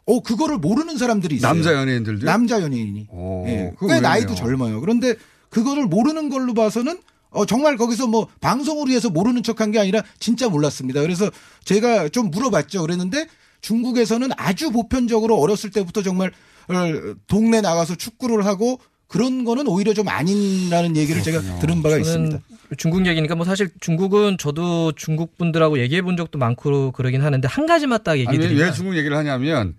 [0.09, 1.53] 어 그거를 모르는 사람들이 있어요.
[1.53, 3.07] 남자 연예인들도 남자 연예인이.
[3.11, 4.01] 오, 예, 꽤 왜요?
[4.01, 4.81] 나이도 젊어요.
[4.81, 5.13] 그런데
[5.51, 10.49] 그거를 모르는 걸로 봐서는 어, 정말 거기서 뭐 방송을 위해서 모르는 척한 게 아니라 진짜
[10.49, 11.01] 몰랐습니다.
[11.01, 11.29] 그래서
[11.63, 12.81] 제가 좀 물어봤죠.
[12.81, 13.27] 그랬는데
[13.61, 16.31] 중국에서는 아주 보편적으로 어렸을 때부터 정말
[16.69, 22.39] 어, 동네 나가서 축구를 하고 그런 거는 오히려 좀 아니라는 얘기를 제가 들은 바가 있습니다.
[22.77, 27.65] 중국 얘기니까 뭐 사실 중국은 저도 중국 분들하고 얘기해 본 적도 많고 그러긴 하는데 한
[27.67, 29.75] 가지만 딱 얘기해 드리면 왜 중국 얘기를 하냐면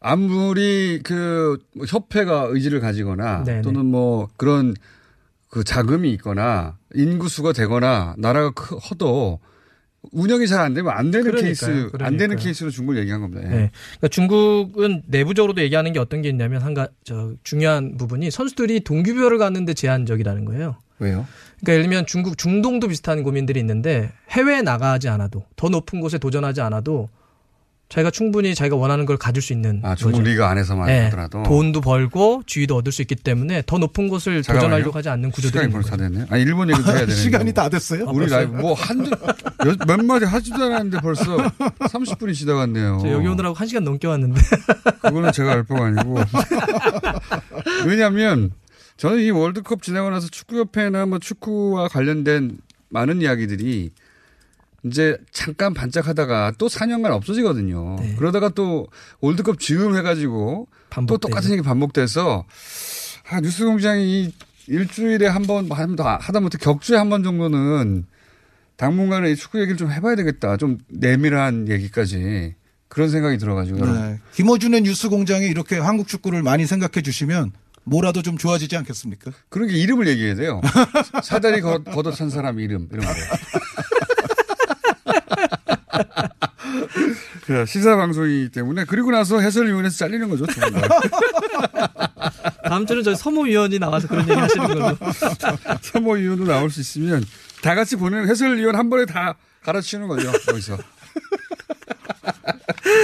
[0.00, 3.62] 아무리 그뭐 협회가 의지를 가지거나 네네.
[3.62, 4.74] 또는 뭐 그런
[5.50, 9.40] 그 자금이 있거나 인구수가 되거나 나라가 크- 커도
[10.12, 11.44] 운영이 잘 안 되면 안 되는 그러니까요.
[11.44, 11.80] 케이스 안
[12.16, 12.38] 되는 그러니까요.
[12.44, 13.42] 케이스로 중국을 얘기한 겁니다.
[13.44, 13.48] 예.
[13.48, 13.70] 네.
[13.98, 19.74] 그러니까 중국은 내부적으로도 얘기하는 게 어떤 게 있냐면 한가 저 중요한 부분이 선수들이 동규별을 갔는데
[19.74, 20.76] 제한적이라는 거예요.
[21.00, 21.26] 왜요?
[21.60, 26.62] 그러니까 예를 들면 중국 중동도 비슷한 고민들이 있는데 해외에 나가지 않아도 더 높은 곳에 도전하지
[26.62, 27.08] 않아도
[27.90, 30.30] 자기가 충분히 자기가 원하는 걸 가질 수 있는 아 중국 거죠.
[30.30, 31.04] 리그 안에서만 네.
[31.06, 34.68] 하더라도 돈도 벌고 지위도 얻을 수 있기 때문에 더 높은 곳을 잠깐만요.
[34.68, 36.26] 도전하려고 하지 않는 구조들이 시간이 벌써 됐네요.
[36.30, 38.04] 아 일본 얘기도 해야 되는 시간이 다 됐어요?
[38.12, 43.00] 우리 나이 뭐한몇 마디 하지도 않았는데 벌써 30분이 지나갔네요.
[43.02, 44.40] 저 여기 오느라고 한 시간 넘게 왔는데
[45.02, 46.18] 그거는 제가 알 바가 아니고.
[47.86, 48.52] 왜냐하면
[48.98, 53.90] 저는 이 월드컵 지나고 나서 축구협회나 뭐 축구와 관련된 많은 이야기들이
[54.84, 57.96] 이제 잠깐 반짝하다가 또 4년간 없어지거든요.
[58.00, 58.14] 네.
[58.16, 58.86] 그러다가 또
[59.20, 61.18] 월드컵 즈음 해가지고 또 반복되죠.
[61.28, 62.44] 똑같은 얘기 반복돼서
[63.30, 64.34] 아, 뉴스 공장이 이
[64.66, 68.06] 일주일에 한 번, 하다못해 격주에 한 번 정도는
[68.76, 70.56] 당분간은 이 축구 얘기를 좀 해봐야 되겠다.
[70.56, 72.54] 좀 내밀한 얘기까지.
[72.88, 73.84] 그런 생각이 들어가지고.
[73.86, 74.18] 네.
[74.34, 77.52] 김어준의 뉴스 공장에 이렇게 한국 축구를 많이 생각해 주시면
[77.84, 79.30] 뭐라도 좀 좋아지지 않겠습니까?
[79.48, 80.60] 그런 게 이름을 얘기해야 돼요.
[81.22, 83.12] 사다리 걷- 걷어찬 사람 이름 이런 거.
[87.46, 90.46] 자, 시사 방송이기 때문에 그리고 나서 해설위원회에서 잘리는 거죠.
[90.46, 90.68] 다.
[92.68, 94.96] 다음 주는 저희 서무위원이 나와서 그런 얘기 하시는 걸로.
[95.82, 97.24] 사모위원도 나올 수 있으면
[97.62, 100.30] 다 같이 보내는 해설위원 한 번에 다 갈아치우는 거죠.
[100.46, 100.78] 거기서.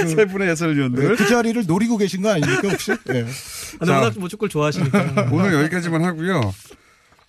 [0.07, 1.15] 세 분의 해설위원들.
[1.15, 2.91] 그 자리를 노리고 계신 거 아닙니까 혹시?
[3.05, 3.25] 네.
[3.79, 5.29] 아, 워낙 뭐 축구를 좋아하시니까.
[5.31, 6.53] 오늘 여기까지만 하고요.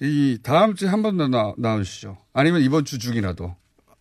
[0.01, 2.19] 이 다음 주에 한 번 더 나와주시죠.
[2.33, 3.57] 아니면 이번 주 중이라도.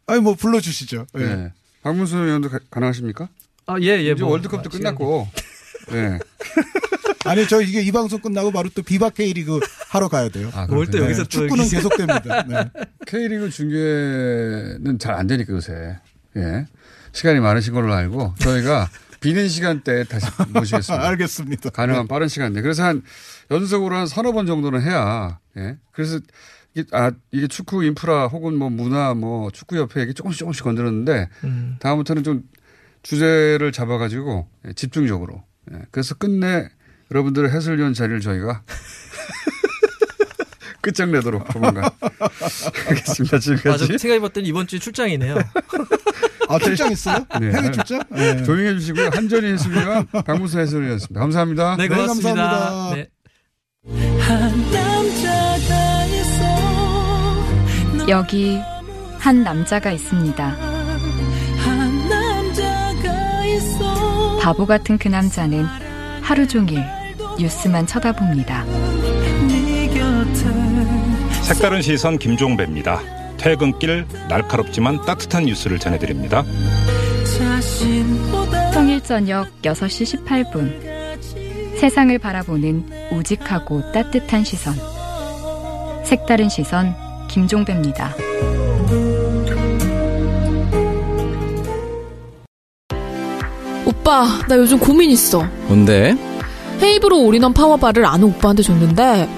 [0.05, 1.07] 아니 뭐 불러주시죠.
[1.13, 1.36] 네.
[1.36, 1.53] 네.
[1.88, 3.30] 박문수 의원도 가, 가능하십니까?
[3.65, 4.12] 아, 예, 예.
[4.12, 5.28] 이제 뭐, 월드컵도 아, 끝났고.
[5.91, 6.19] 네.
[7.26, 10.50] 아니 저 이게 이 방송 끝나고 바로 또 비바 K리그 하러 가야 돼요.
[10.54, 11.04] 아, 뭘또 그렇군요.
[11.06, 11.76] 여기서 또 축구는 여기서.
[11.78, 12.43] 계속됩니다.
[12.43, 12.71] 네.
[13.08, 15.97] K리그 중계는 잘 안 되니까 요새.
[16.36, 16.65] 예.
[17.13, 18.89] 시간이 많으신 걸로 알고 저희가
[19.21, 21.08] 비는 시간대에 다시 모시겠습니다.
[21.08, 21.69] 알겠습니다.
[21.71, 22.62] 가능한 빠른 시간대.
[22.62, 23.02] 그래서 한
[23.50, 25.39] 연속으로 한 서너 번 정도는 해야.
[25.58, 25.78] 예.
[25.93, 26.19] 그래서
[26.91, 31.75] 아 이게 축구 인프라 혹은 뭐 문화 뭐 축구 협회 얘기 조금씩 조금씩 건드렸는데 음.
[31.79, 32.43] 다음부터는 좀
[33.03, 35.43] 주제를 잡아가지고 예, 집중적으로.
[35.73, 35.79] 예.
[35.91, 36.69] 그래서 끝내
[37.11, 38.63] 여러분들의 해설위원 자리를 저희가
[40.81, 41.85] 끝장내도록 조만간
[42.87, 43.37] 하겠습니다.
[43.37, 43.87] 아, 지금까지.
[43.87, 45.35] 저 생각해봤더니 이번 주에 출장이네요.
[46.49, 47.25] 아 출장 있어요?
[47.41, 47.51] 네.
[47.51, 48.01] 해외 출장?
[48.09, 48.43] 네.
[48.43, 49.09] 조용히 해주시고요.
[49.13, 51.19] 한전희 해설위원, 박무수 해설위원이었습니다.
[51.19, 51.75] 감사합니다.
[51.77, 52.33] 네, 네, 고맙습니다.
[52.33, 52.95] 감사합니다.
[52.95, 53.09] 네.
[58.07, 58.57] 여기
[59.19, 60.55] 한 남자가 있습니다.
[64.41, 65.65] 바보 같은 그 남자는
[66.21, 66.81] 하루 종일
[67.37, 68.63] 뉴스만 쳐다봅니다.
[71.43, 73.01] 색다른 시선 김종배입니다.
[73.37, 76.45] 퇴근길 날카롭지만 따뜻한 뉴스를 전해드립니다.
[78.73, 81.77] 평일 저녁 6시 18분.
[81.77, 84.75] 세상을 바라보는 우직하고 따뜻한 시선.
[86.05, 86.95] 색다른 시선
[87.38, 88.15] 김종배입니다.
[93.86, 95.45] 오빠, 나 요즘 고민 있어.
[95.67, 96.17] 뭔데?
[96.82, 99.30] 헤이브로 올인원 파워바를 아는 오빠한테 줬는데,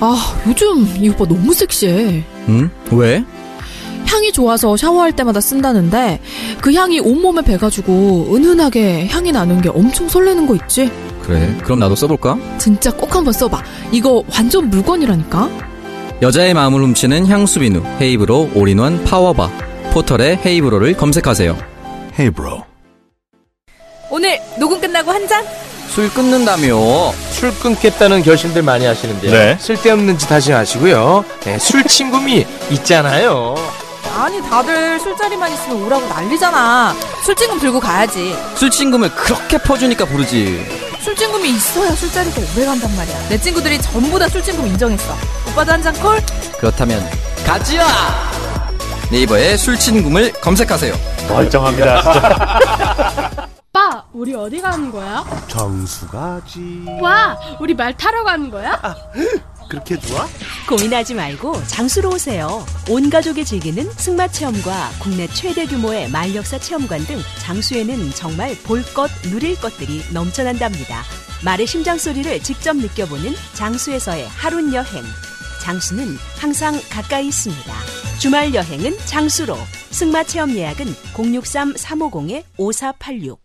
[0.00, 2.22] 아, 요즘 이 오빠 너무 섹시해.
[2.48, 2.70] 응?
[2.92, 3.24] 왜?
[4.06, 6.20] 향이 좋아서 샤워할 때마다 쓴다는데,
[6.60, 10.90] 그 향이 온몸에 배가지고 은은하게 향이 나는 게 엄청 설레는 거 있지?
[11.22, 11.56] 그래.
[11.64, 12.38] 그럼 나도 써볼까?
[12.58, 13.62] 진짜 꼭 한번 써봐.
[13.92, 15.75] 이거 완전 물건이라니까?
[16.22, 19.50] 여자의 마음을 훔치는 향수 비누 헤이브로 올인원 파워바.
[19.92, 21.56] 포털에 헤이브로를 검색하세요.
[22.18, 22.64] 헤이브로.
[24.10, 25.44] 오늘 녹음 끝나고 한 잔?
[25.88, 27.12] 술 끊는다며.
[27.30, 29.30] 술 끊겠다는 결심들 많이 하시는데요.
[29.30, 29.56] 네.
[29.60, 31.24] 쓸데없는 짓 하지 마시고요.
[31.44, 33.54] 네, 술 친구미 있잖아요.
[34.16, 36.94] 아니 다들 술자리만 있으면 오라고 난리잖아.
[37.24, 38.34] 술친금 들고 가야지.
[38.56, 40.64] 술친금을 그렇게 퍼주니까 부르지.
[41.00, 43.28] 술친구미 있어야 술자리가 오래 간단 말이야.
[43.28, 45.14] 내 친구들이 전부 다 술친구미 인정했어.
[45.56, 46.20] 오빠도 한 잔 콜?
[46.58, 47.02] 그렇다면
[47.46, 47.86] 가지야!
[49.10, 50.94] 네이버에 술친구를 검색하세요.
[51.30, 53.48] 멀쩡합니다, 진짜.
[53.72, 55.24] 오빠, 우리 어디 가는 거야?
[55.48, 56.84] 정수 가지.
[57.00, 58.78] 와, 우리 말 타러 가는 거야?
[59.70, 60.28] 그렇게 좋아?
[60.68, 62.64] 고민하지 말고 장수로 오세요.
[62.90, 68.82] 온 가족이 즐기는 승마 체험과 국내 최대 규모의 말 역사 체험관 등 장수에는 정말 볼
[68.92, 71.02] 것, 누릴 것들이 넘쳐난답니다.
[71.44, 75.02] 말의 심장 소리를 직접 느껴보는 장수에서의 하룬 여행.
[75.66, 76.04] 장수는
[76.38, 77.72] 항상 가까이 있습니다.
[78.20, 79.56] 주말 여행은 장수로.
[79.90, 83.38] 승마 체험 예약은 063-350-5486.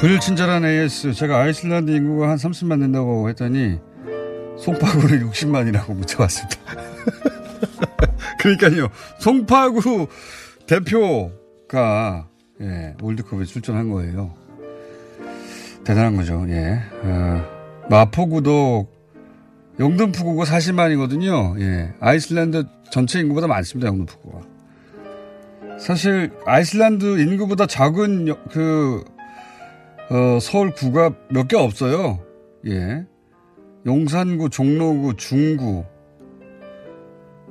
[0.00, 1.12] 불친절한 AS.
[1.12, 3.78] 제가 아이슬란드 인구가 한 30만 된다고 했더니
[4.58, 6.56] 송파구는 60만이라고 묻혀봤습니다.
[8.40, 8.88] 그러니까요.
[9.20, 10.08] 송파구
[10.66, 12.28] 대표가
[12.62, 14.44] 예, 월드컵에 출전한 거예요.
[15.86, 16.44] 대단한 거죠.
[16.48, 16.80] 예.
[17.04, 17.44] 어,
[17.88, 18.88] 마포구도
[19.78, 21.60] 영등포구가 40만이거든요.
[21.60, 21.94] 예.
[22.00, 23.88] 아이슬란드 전체 인구보다 많습니다.
[23.88, 24.40] 영등포구가.
[25.78, 29.04] 사실 아이슬란드 인구보다 작은 여- 그
[30.10, 32.20] 어, 서울구가 몇 개 없어요.
[32.66, 33.04] 예.
[33.84, 35.84] 용산구, 종로구, 중구,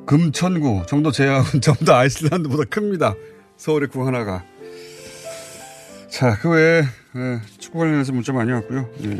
[0.06, 3.14] 금천구 정도 제외하고는 전부 다 아이슬란드보다 큽니다.
[3.58, 4.44] 서울의 구 하나가.
[6.16, 6.84] 자, 그 외에
[7.18, 8.90] 예, 축구 관련해서 문자 많이 왔고요.
[9.04, 9.20] 예.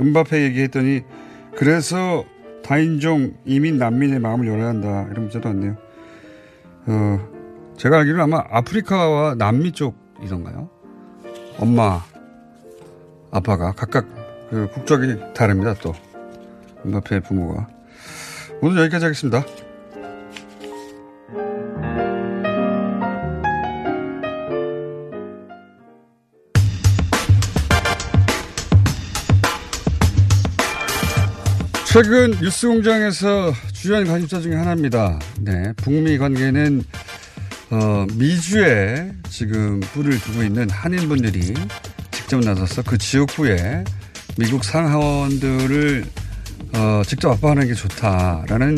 [0.00, 1.02] 은바페 얘기했더니
[1.56, 2.24] 그래서
[2.64, 5.76] 다인종 이민 난민의 마음을 열어야 한다 이런 문자도 왔네요.
[6.86, 10.68] 어, 제가 알기로는 아마 아프리카와 남미 쪽이던가요?
[11.60, 12.02] 엄마,
[13.30, 14.08] 아빠가 각각
[14.50, 15.94] 그 국적이 다릅니다 또
[16.84, 17.68] 은바페 부모가
[18.60, 19.44] 오늘 여기까지 하겠습니다.
[31.90, 35.18] 최근 뉴스공장에서 주요한 관심사 중에 하나입니다.
[35.40, 36.82] 네, 북미 관계는
[37.70, 41.54] 어, 미주에 지금 뿔을 두고 있는 한인분들이
[42.10, 43.84] 직접 나서서 그 지역구에
[44.36, 46.04] 미국 상하원들을
[46.74, 48.76] 어, 직접 압박하는 게 좋다라는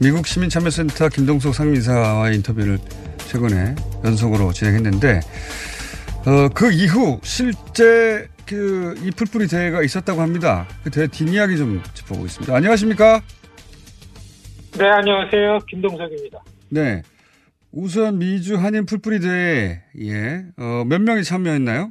[0.00, 2.78] 미국 시민참여센터 김동석 상임이사와의 인터뷰를
[3.28, 5.20] 최근에 연속으로 진행했는데
[6.24, 10.66] 어, 그 이후 실제 그 이 풀뿌리 대회가 있었다고 합니다.
[10.84, 12.54] 그 대회 뒷이야기 좀 짚어보겠습니다.
[12.54, 13.20] 안녕하십니까?
[14.78, 15.58] 네, 안녕하세요.
[15.68, 16.42] 김동석입니다.
[16.70, 17.02] 네.
[17.72, 20.44] 우선 미주 한인 풀뿌리 대회 예.
[20.58, 21.90] 어, 몇 명이 참여했나요?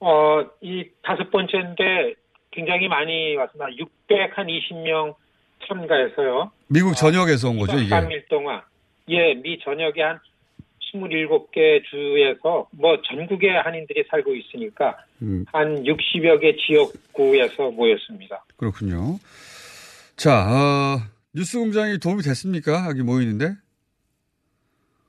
[0.00, 2.14] 어, 이 다섯 번째인데
[2.50, 3.66] 굉장히 많이 왔습니다.
[4.08, 5.14] 620명
[5.66, 6.50] 참가해서요.
[6.68, 7.88] 미국 전역에서 온 거죠, 이게.
[7.90, 8.60] 3일 동안.
[9.08, 10.18] 예, 미 전역의 한
[10.92, 18.44] 27개 주에서 뭐 전국에 한인들이 살고 있으니까 음, 한 60여 개 지역구에서 모였습니다.
[18.56, 19.18] 그렇군요.
[20.16, 20.98] 자, 어,
[21.34, 22.86] 뉴스 공장이 도움이 됐습니까?
[22.88, 23.54] 여기 모이는데?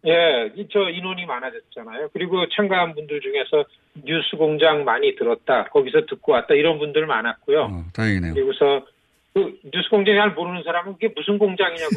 [0.05, 2.09] 예, 이- 저 인원이 많아졌잖아요.
[2.13, 3.65] 그리고 참가한 분들 중에서
[4.05, 7.61] 뉴스 공장 많이 들었다, 거기서 듣고 왔다 이런 분들 많았고요.
[7.61, 8.33] 어, 다행이네요.
[8.33, 8.85] 그리고서
[9.33, 11.89] 그 뉴스 공장 잘 모르는 사람은 그게 무슨 공장이냐고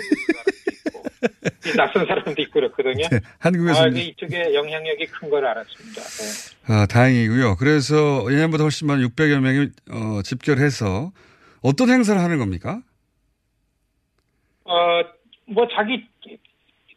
[1.76, 3.08] 낯선 사람도 있고 그렇거든요.
[3.10, 6.02] 네, 한국에서 아, 그 이쪽에 영향력이 큰 걸 알았습니다.
[6.02, 6.72] 네.
[6.72, 7.56] 아, 다행이고요.
[7.56, 11.12] 그래서 예년보다 훨씬 많은 600여 명이 어, 집결해서
[11.62, 12.80] 어떤 행사를 하는 겁니까?
[14.64, 15.02] 어,
[15.46, 16.04] 뭐 자기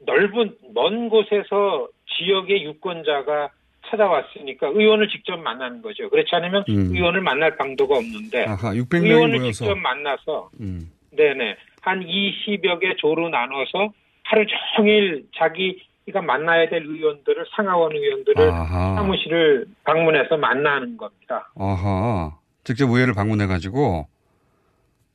[0.05, 1.87] 넓은 먼 곳에서
[2.17, 3.49] 지역의 유권자가
[3.89, 6.09] 찾아왔으니까 의원을 직접 만나는 거죠.
[6.09, 6.95] 그렇지 않으면 음.
[6.95, 9.51] 의원을 만날 방도가 없는데 아하, 600명이 의원을 모여서.
[9.65, 10.91] 직접 만나서 음.
[11.11, 13.91] 네네 한 20여 개 조로 나눠서
[14.23, 18.95] 하루 종일 자기가 만나야 될 의원들을 상하원 의원들을 아하.
[18.95, 21.51] 사무실을 방문해서 만나는 겁니다.
[21.57, 22.37] 아하.
[22.63, 24.07] 직접 의회를 방문해 가지고,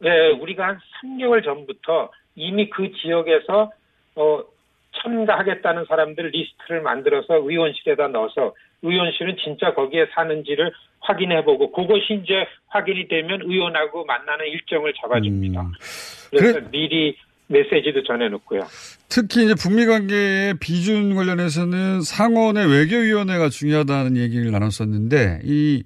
[0.00, 3.70] 네, 우리가 한 3개월 전부터 이미 그 지역에서
[4.16, 4.42] 어,
[5.02, 8.54] 참가하겠다는 사람들 리스트를 만들어서 의원실에다 넣어서
[8.84, 10.70] 의원실은 진짜 거기에 사는지를
[11.00, 15.60] 확인해보고 그것이 이제 확인이 되면 의원하고 만나는 일정을 잡아줍니다.
[15.60, 15.72] 음.
[16.30, 17.16] 그래서 미리
[17.46, 18.62] 메시지도 전해놓고요.
[19.08, 25.84] 특히 이제 북미 관계의 비준 관련해서는 상원의 외교위원회가 중요하다는 얘기를 나눴었는데, 이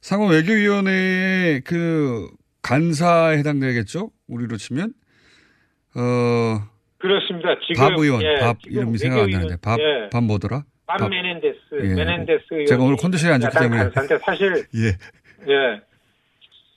[0.00, 2.28] 상원 외교위원회의 그
[2.62, 4.10] 간사에 해당되겠죠?
[4.28, 4.94] 우리로 치면?
[5.94, 6.60] 어,
[6.98, 7.50] 그렇습니다.
[7.66, 10.08] 지금 밥 의원, 예, 밥 이름이 생각 안 나는데, 밥, 예.
[10.10, 10.64] 밥 뭐더라?
[10.86, 11.08] 밥 밥.
[11.08, 11.94] 메넨데스, 예.
[11.94, 13.84] 메넨데스 제가 오늘 컨디션이 안 좋기 때문에.
[13.84, 15.52] 간사인데 사실 예.
[15.52, 15.80] 예.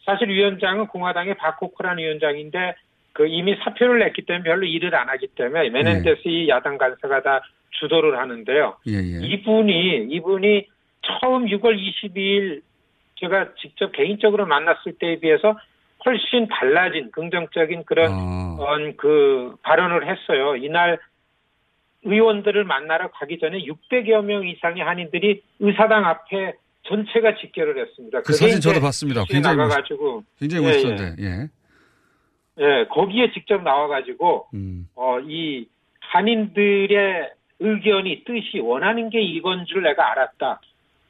[0.05, 2.75] 사실 위원장은 공화당의 밥 코커란 위원장인데
[3.13, 7.41] 그 이미 사표를 냈기 때문에 별로 일을 안 하기 때문에 메넨데스 이 야당 간사가 다
[7.71, 8.77] 주도를 하는데요.
[8.87, 9.25] 예, 예.
[9.25, 10.67] 이분이 이분이
[11.01, 12.61] 처음 6월 22일
[13.19, 15.57] 제가 직접 개인적으로 만났을 때에 비해서
[16.05, 18.57] 훨씬 달라진 긍정적인 그런 아.
[18.59, 20.55] 어, 그 발언을 했어요.
[20.55, 20.99] 이날
[22.07, 26.53] 의원들을 만나러 가기 전에 600여 명 이상의 한인들이 의사당 앞에
[26.83, 28.21] 전체가 직결을 했습니다.
[28.21, 29.23] 그 사진 저도 봤습니다.
[29.27, 31.15] 굉장히 멋- 나가가지고 굉장히 예, 멋있던데.
[31.21, 31.49] 예.
[32.59, 34.87] 예, 거기에 직접 나와가지고 음.
[34.95, 35.67] 어, 이
[35.99, 37.29] 한인들의
[37.59, 40.61] 의견이 뜻이 원하는 게 이건 줄 내가 알았다.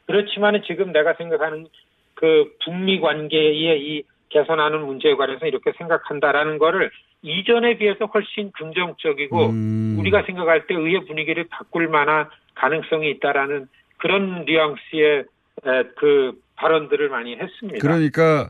[0.07, 1.67] 그렇지만은 지금 내가 생각하는
[2.15, 9.95] 그 북미 관계의 이 개선하는 문제에 관해서 이렇게 생각한다라는 거를 이전에 비해서 훨씬 긍정적이고 음.
[9.99, 13.67] 우리가 생각할 때 의회 분위기를 바꿀 만한 가능성이 있다라는
[13.97, 15.25] 그런 뉘앙스의
[15.65, 17.79] 에, 그 발언들을 많이 했습니다.
[17.81, 18.49] 그러니까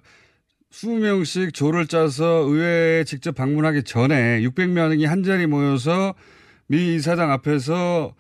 [0.72, 6.14] 20명씩 조를 짜서 의회에 직접 방문하기 전에 600명이 한 자리 모여서
[6.68, 8.14] 미 이사장 앞에서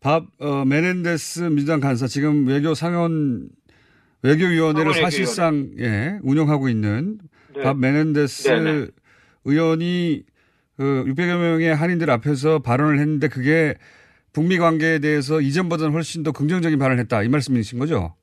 [0.00, 3.48] 밥 어, 메넨데스 민주당 간사 지금 외교 상원
[4.22, 7.18] 외교위원회를 사실상 예, 운영하고 있는
[7.54, 7.62] 네.
[7.62, 8.86] 밥 메넨데스 네네.
[9.44, 10.22] 의원이
[10.76, 13.74] 그 600여 명의 한인들 앞에서 발언을 했는데 그게
[14.32, 18.14] 북미 관계에 대해서 이전보다는 훨씬 더 긍정적인 발언을 했다 이 말씀이신 거죠?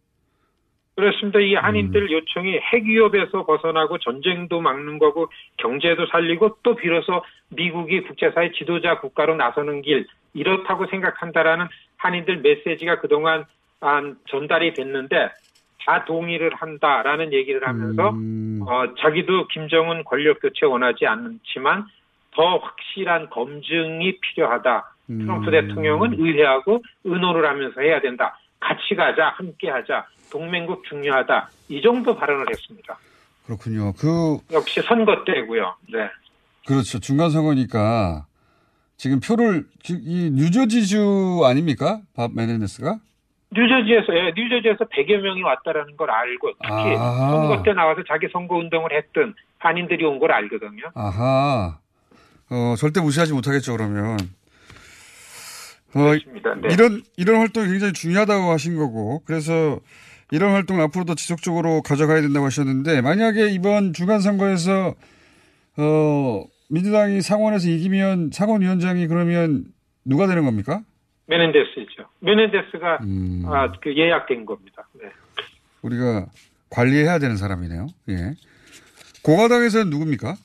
[0.95, 1.39] 그렇습니다.
[1.39, 1.63] 이 음.
[1.63, 8.99] 한인들 요청이 핵 위협에서 벗어나고 전쟁도 막는 거고 경제도 살리고 또 비로소 미국이 국제사회 지도자
[8.99, 13.45] 국가로 나서는 길 이렇다고 생각한다라는 한인들 메시지가 그동안
[13.79, 15.29] 안 전달이 됐는데
[15.85, 18.59] 다 동의를 한다라는 얘기를 하면서 음.
[18.67, 21.85] 어, 자기도 김정은 권력 교체 원하지 않지만
[22.35, 24.95] 더 확실한 검증이 필요하다.
[25.07, 28.37] 트럼프 대통령은 의회하고 의논을 하면서 해야 된다.
[28.59, 31.49] 같이 가자, 함께 하자, 동맹국 중요하다.
[31.69, 32.95] 이 정도 발언을 했습니다.
[33.45, 33.93] 그렇군요.
[33.93, 35.75] 그 역시 선거 때고요.
[35.91, 36.07] 네.
[36.67, 36.99] 그렇죠.
[36.99, 38.27] 중간 선거니까
[38.97, 42.01] 지금 표를 지- 이 뉴저지주 아닙니까?
[42.15, 42.97] 밥 메네데스가?
[43.51, 47.31] 뉴저지에서 예, 뉴저지에서 100여 명이 왔다라는 걸 알고 특히 아.
[47.31, 50.91] 선거 때 나와서 자기 선거 운동을 했던 한인들이 온 걸 알거든요.
[50.93, 51.79] 아하.
[52.51, 54.17] 어, 절대 무시하지 못하겠죠, 그러면.
[55.93, 56.53] 어, 그렇습니다.
[56.55, 56.69] 네.
[56.71, 59.79] 이런, 이런 활동이 굉장히 중요하다고 하신 거고, 그래서
[60.31, 64.93] 이런 활동을 앞으로도 지속적으로 가져가야 된다고 하셨는데, 만약에 이번 중간선거에서,
[65.77, 69.65] 어, 민주당이 상원에서 이기면 상원위원장이 그러면
[70.05, 70.81] 누가 되는 겁니까?
[71.29, 72.09] 메넨데스죠.
[72.21, 73.43] 메넨데스가 음.
[73.45, 74.87] 아, 그 예약된 겁니다.
[74.93, 75.09] 네.
[75.83, 76.25] 우리가
[76.71, 77.87] 관리해야 되는 사람이네요.
[78.09, 78.33] 예.
[79.23, 80.35] 공화당에서는 누굽니까?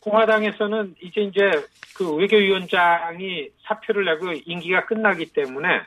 [0.00, 1.40] 공화당에서는 이제 이제
[1.96, 5.82] 그 외교위원장이 사표를 내고 임기가 끝나기 때문에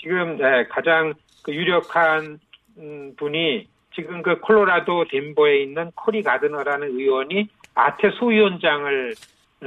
[0.00, 2.40] 지금 네, 가장 그 유력한
[2.78, 9.14] 음, 분이 지금 그 콜로라도 덴버에 있는 코리 가드너라는 의원이 아태 소위원장을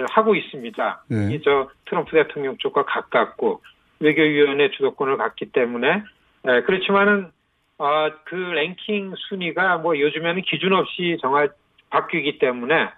[0.09, 1.03] 하고 있습니다.
[1.07, 1.27] 네.
[1.29, 3.61] 이게 저 트럼프 대통령 쪽과 가깝고
[3.99, 6.03] 외교위원회 주도권을 갖기 때문에
[6.47, 7.31] 에, 그렇지만은
[7.77, 11.49] 어, 그 랭킹 순위가 뭐 요즘에는 기준 없이 정할
[11.89, 12.89] 바뀌기 때문에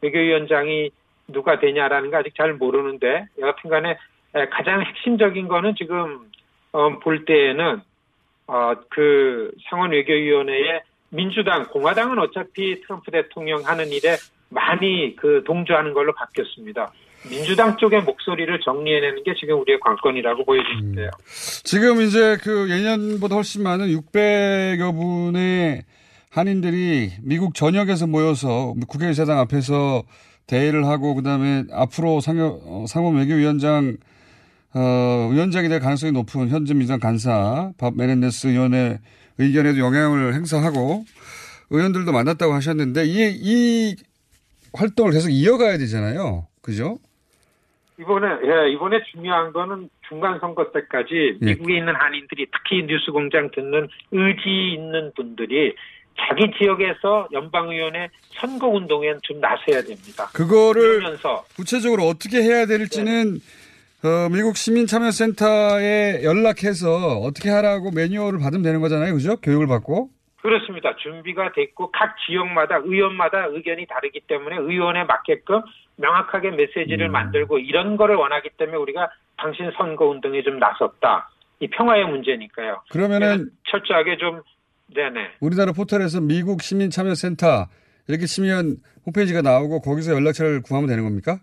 [0.00, 0.90] 외교위원장이
[1.28, 3.98] 누가 되냐라는 거 아직 잘 모르는데 여하튼간에
[4.34, 6.30] 에, 가장 핵심적인 거는 지금
[6.72, 7.80] 어, 볼 때에는
[8.46, 14.16] 어, 그 상원 외교위원회에 민주당, 공화당은 어차피 트럼프 대통령 하는 일에
[14.52, 16.92] 많이 그 동조하는 걸로 바뀌었습니다.
[17.28, 21.10] 민주당 쪽의 목소리를 정리해내는 게 지금 우리의 관건이라고 보여지는데요.
[21.64, 25.84] 지금 이제 그 예년보다 훨씬 많은 600여 분의
[26.30, 30.02] 한인들이 미국 전역에서 모여서 국회의사당 앞에서
[30.46, 33.96] 대회를 하고 그다음에 앞으로 상여, 어, 상원 외교위원장
[34.74, 38.98] 어, 위원장이 될 가능성이 높은 현재 민주당 간사 밥 메넨데스 의원의
[39.38, 41.04] 의견에도 영향을 행사하고
[41.70, 43.96] 의원들도 만났다고 하셨는데 이, 이
[44.72, 46.46] 활동을 계속 이어가야 되잖아요.
[46.60, 46.98] 그죠?
[47.98, 51.46] 이번에 예, 이번에 중요한 거는 중간 선거 때까지 예.
[51.46, 55.74] 미국에 있는 한인들이 특히 뉴스 공장 듣는 의지 있는 분들이
[56.18, 60.28] 자기 지역에서 연방의원의 선거 운동에 좀 나서야 됩니다.
[60.32, 63.40] 그거를 그러면서 구체적으로 어떻게 해야 될지는
[64.04, 69.14] 어, 미국 시민참여센터에 연락해서 어떻게 하라고 매뉴얼을 받으면 되는 거잖아요.
[69.14, 69.36] 그죠?
[69.36, 70.10] 교육을 받고.
[70.42, 70.96] 그렇습니다.
[70.96, 75.62] 준비가 됐고 각 지역마다 의원마다 의견이 다르기 때문에 의원에 맞게끔
[75.96, 77.12] 명확하게 메시지를 음.
[77.12, 81.30] 만들고 이런 거를 원하기 때문에 우리가 당신 선거 운동에 좀 나섰다.
[81.60, 82.82] 이 평화의 문제니까요.
[82.90, 84.42] 그러면은 철저하게 좀
[84.94, 85.34] 네네.
[85.40, 87.68] 우리나라 포털에서 미국 시민 참여 센터
[88.08, 91.38] 이렇게 치면 홈페이지가 나오고 거기서 연락처를 구하면 되는 겁니까?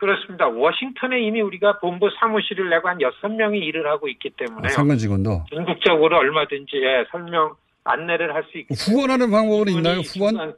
[0.00, 0.48] 그렇습니다.
[0.48, 4.64] 워싱턴에 이미 우리가 본부 사무실을 내고 한 여섯 명이 일을 하고 있기 때문에요.
[4.64, 5.44] 아, 상관 직원도.
[5.50, 10.00] 전국적으로 얼마든지 예, 설명 안내를 할 수 있고 후원하는 방법은 있나요?
[10.00, 10.54] 후원?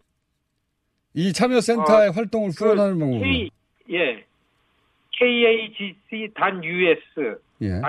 [1.15, 3.51] 이 참여센터의 어, 활동을 그 후원하는 방법은 K,
[3.91, 4.25] 예.
[5.19, 7.81] kagc.us 예.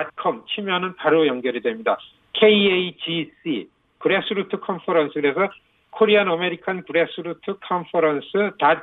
[0.54, 1.96] 치면은 바로 연결이 됩니다.
[2.34, 5.48] KAGC grassroots conference 그래서
[5.90, 8.26] Korean American Grassroots Conference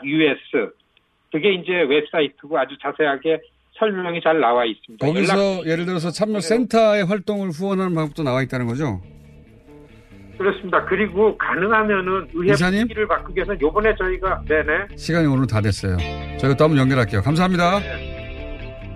[0.05, 0.73] .us
[1.31, 3.39] 그게 이제 웹사이트고 아주 자세하게
[3.79, 5.05] 설명이 잘 나와 있습니다.
[5.05, 9.01] 거기서 연락- 예를 들어서 참여센터의 활동을 후원하는 방법도 나와 있다는 거죠.
[10.37, 10.83] 그렇습니다.
[10.85, 12.53] 그리고 가능하면은 의회?
[12.53, 15.97] 분위기를 바꾸기 위해서 요번에 저희가 네네 시간이 오늘 다 됐어요.
[16.39, 17.21] 저희가 또 한번 연결할게요.
[17.21, 17.79] 감사합니다.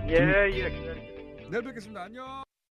[0.08, 0.72] 예 예.
[1.50, 2.02] 내일 뵙겠습니다.
[2.02, 2.24] 안녕.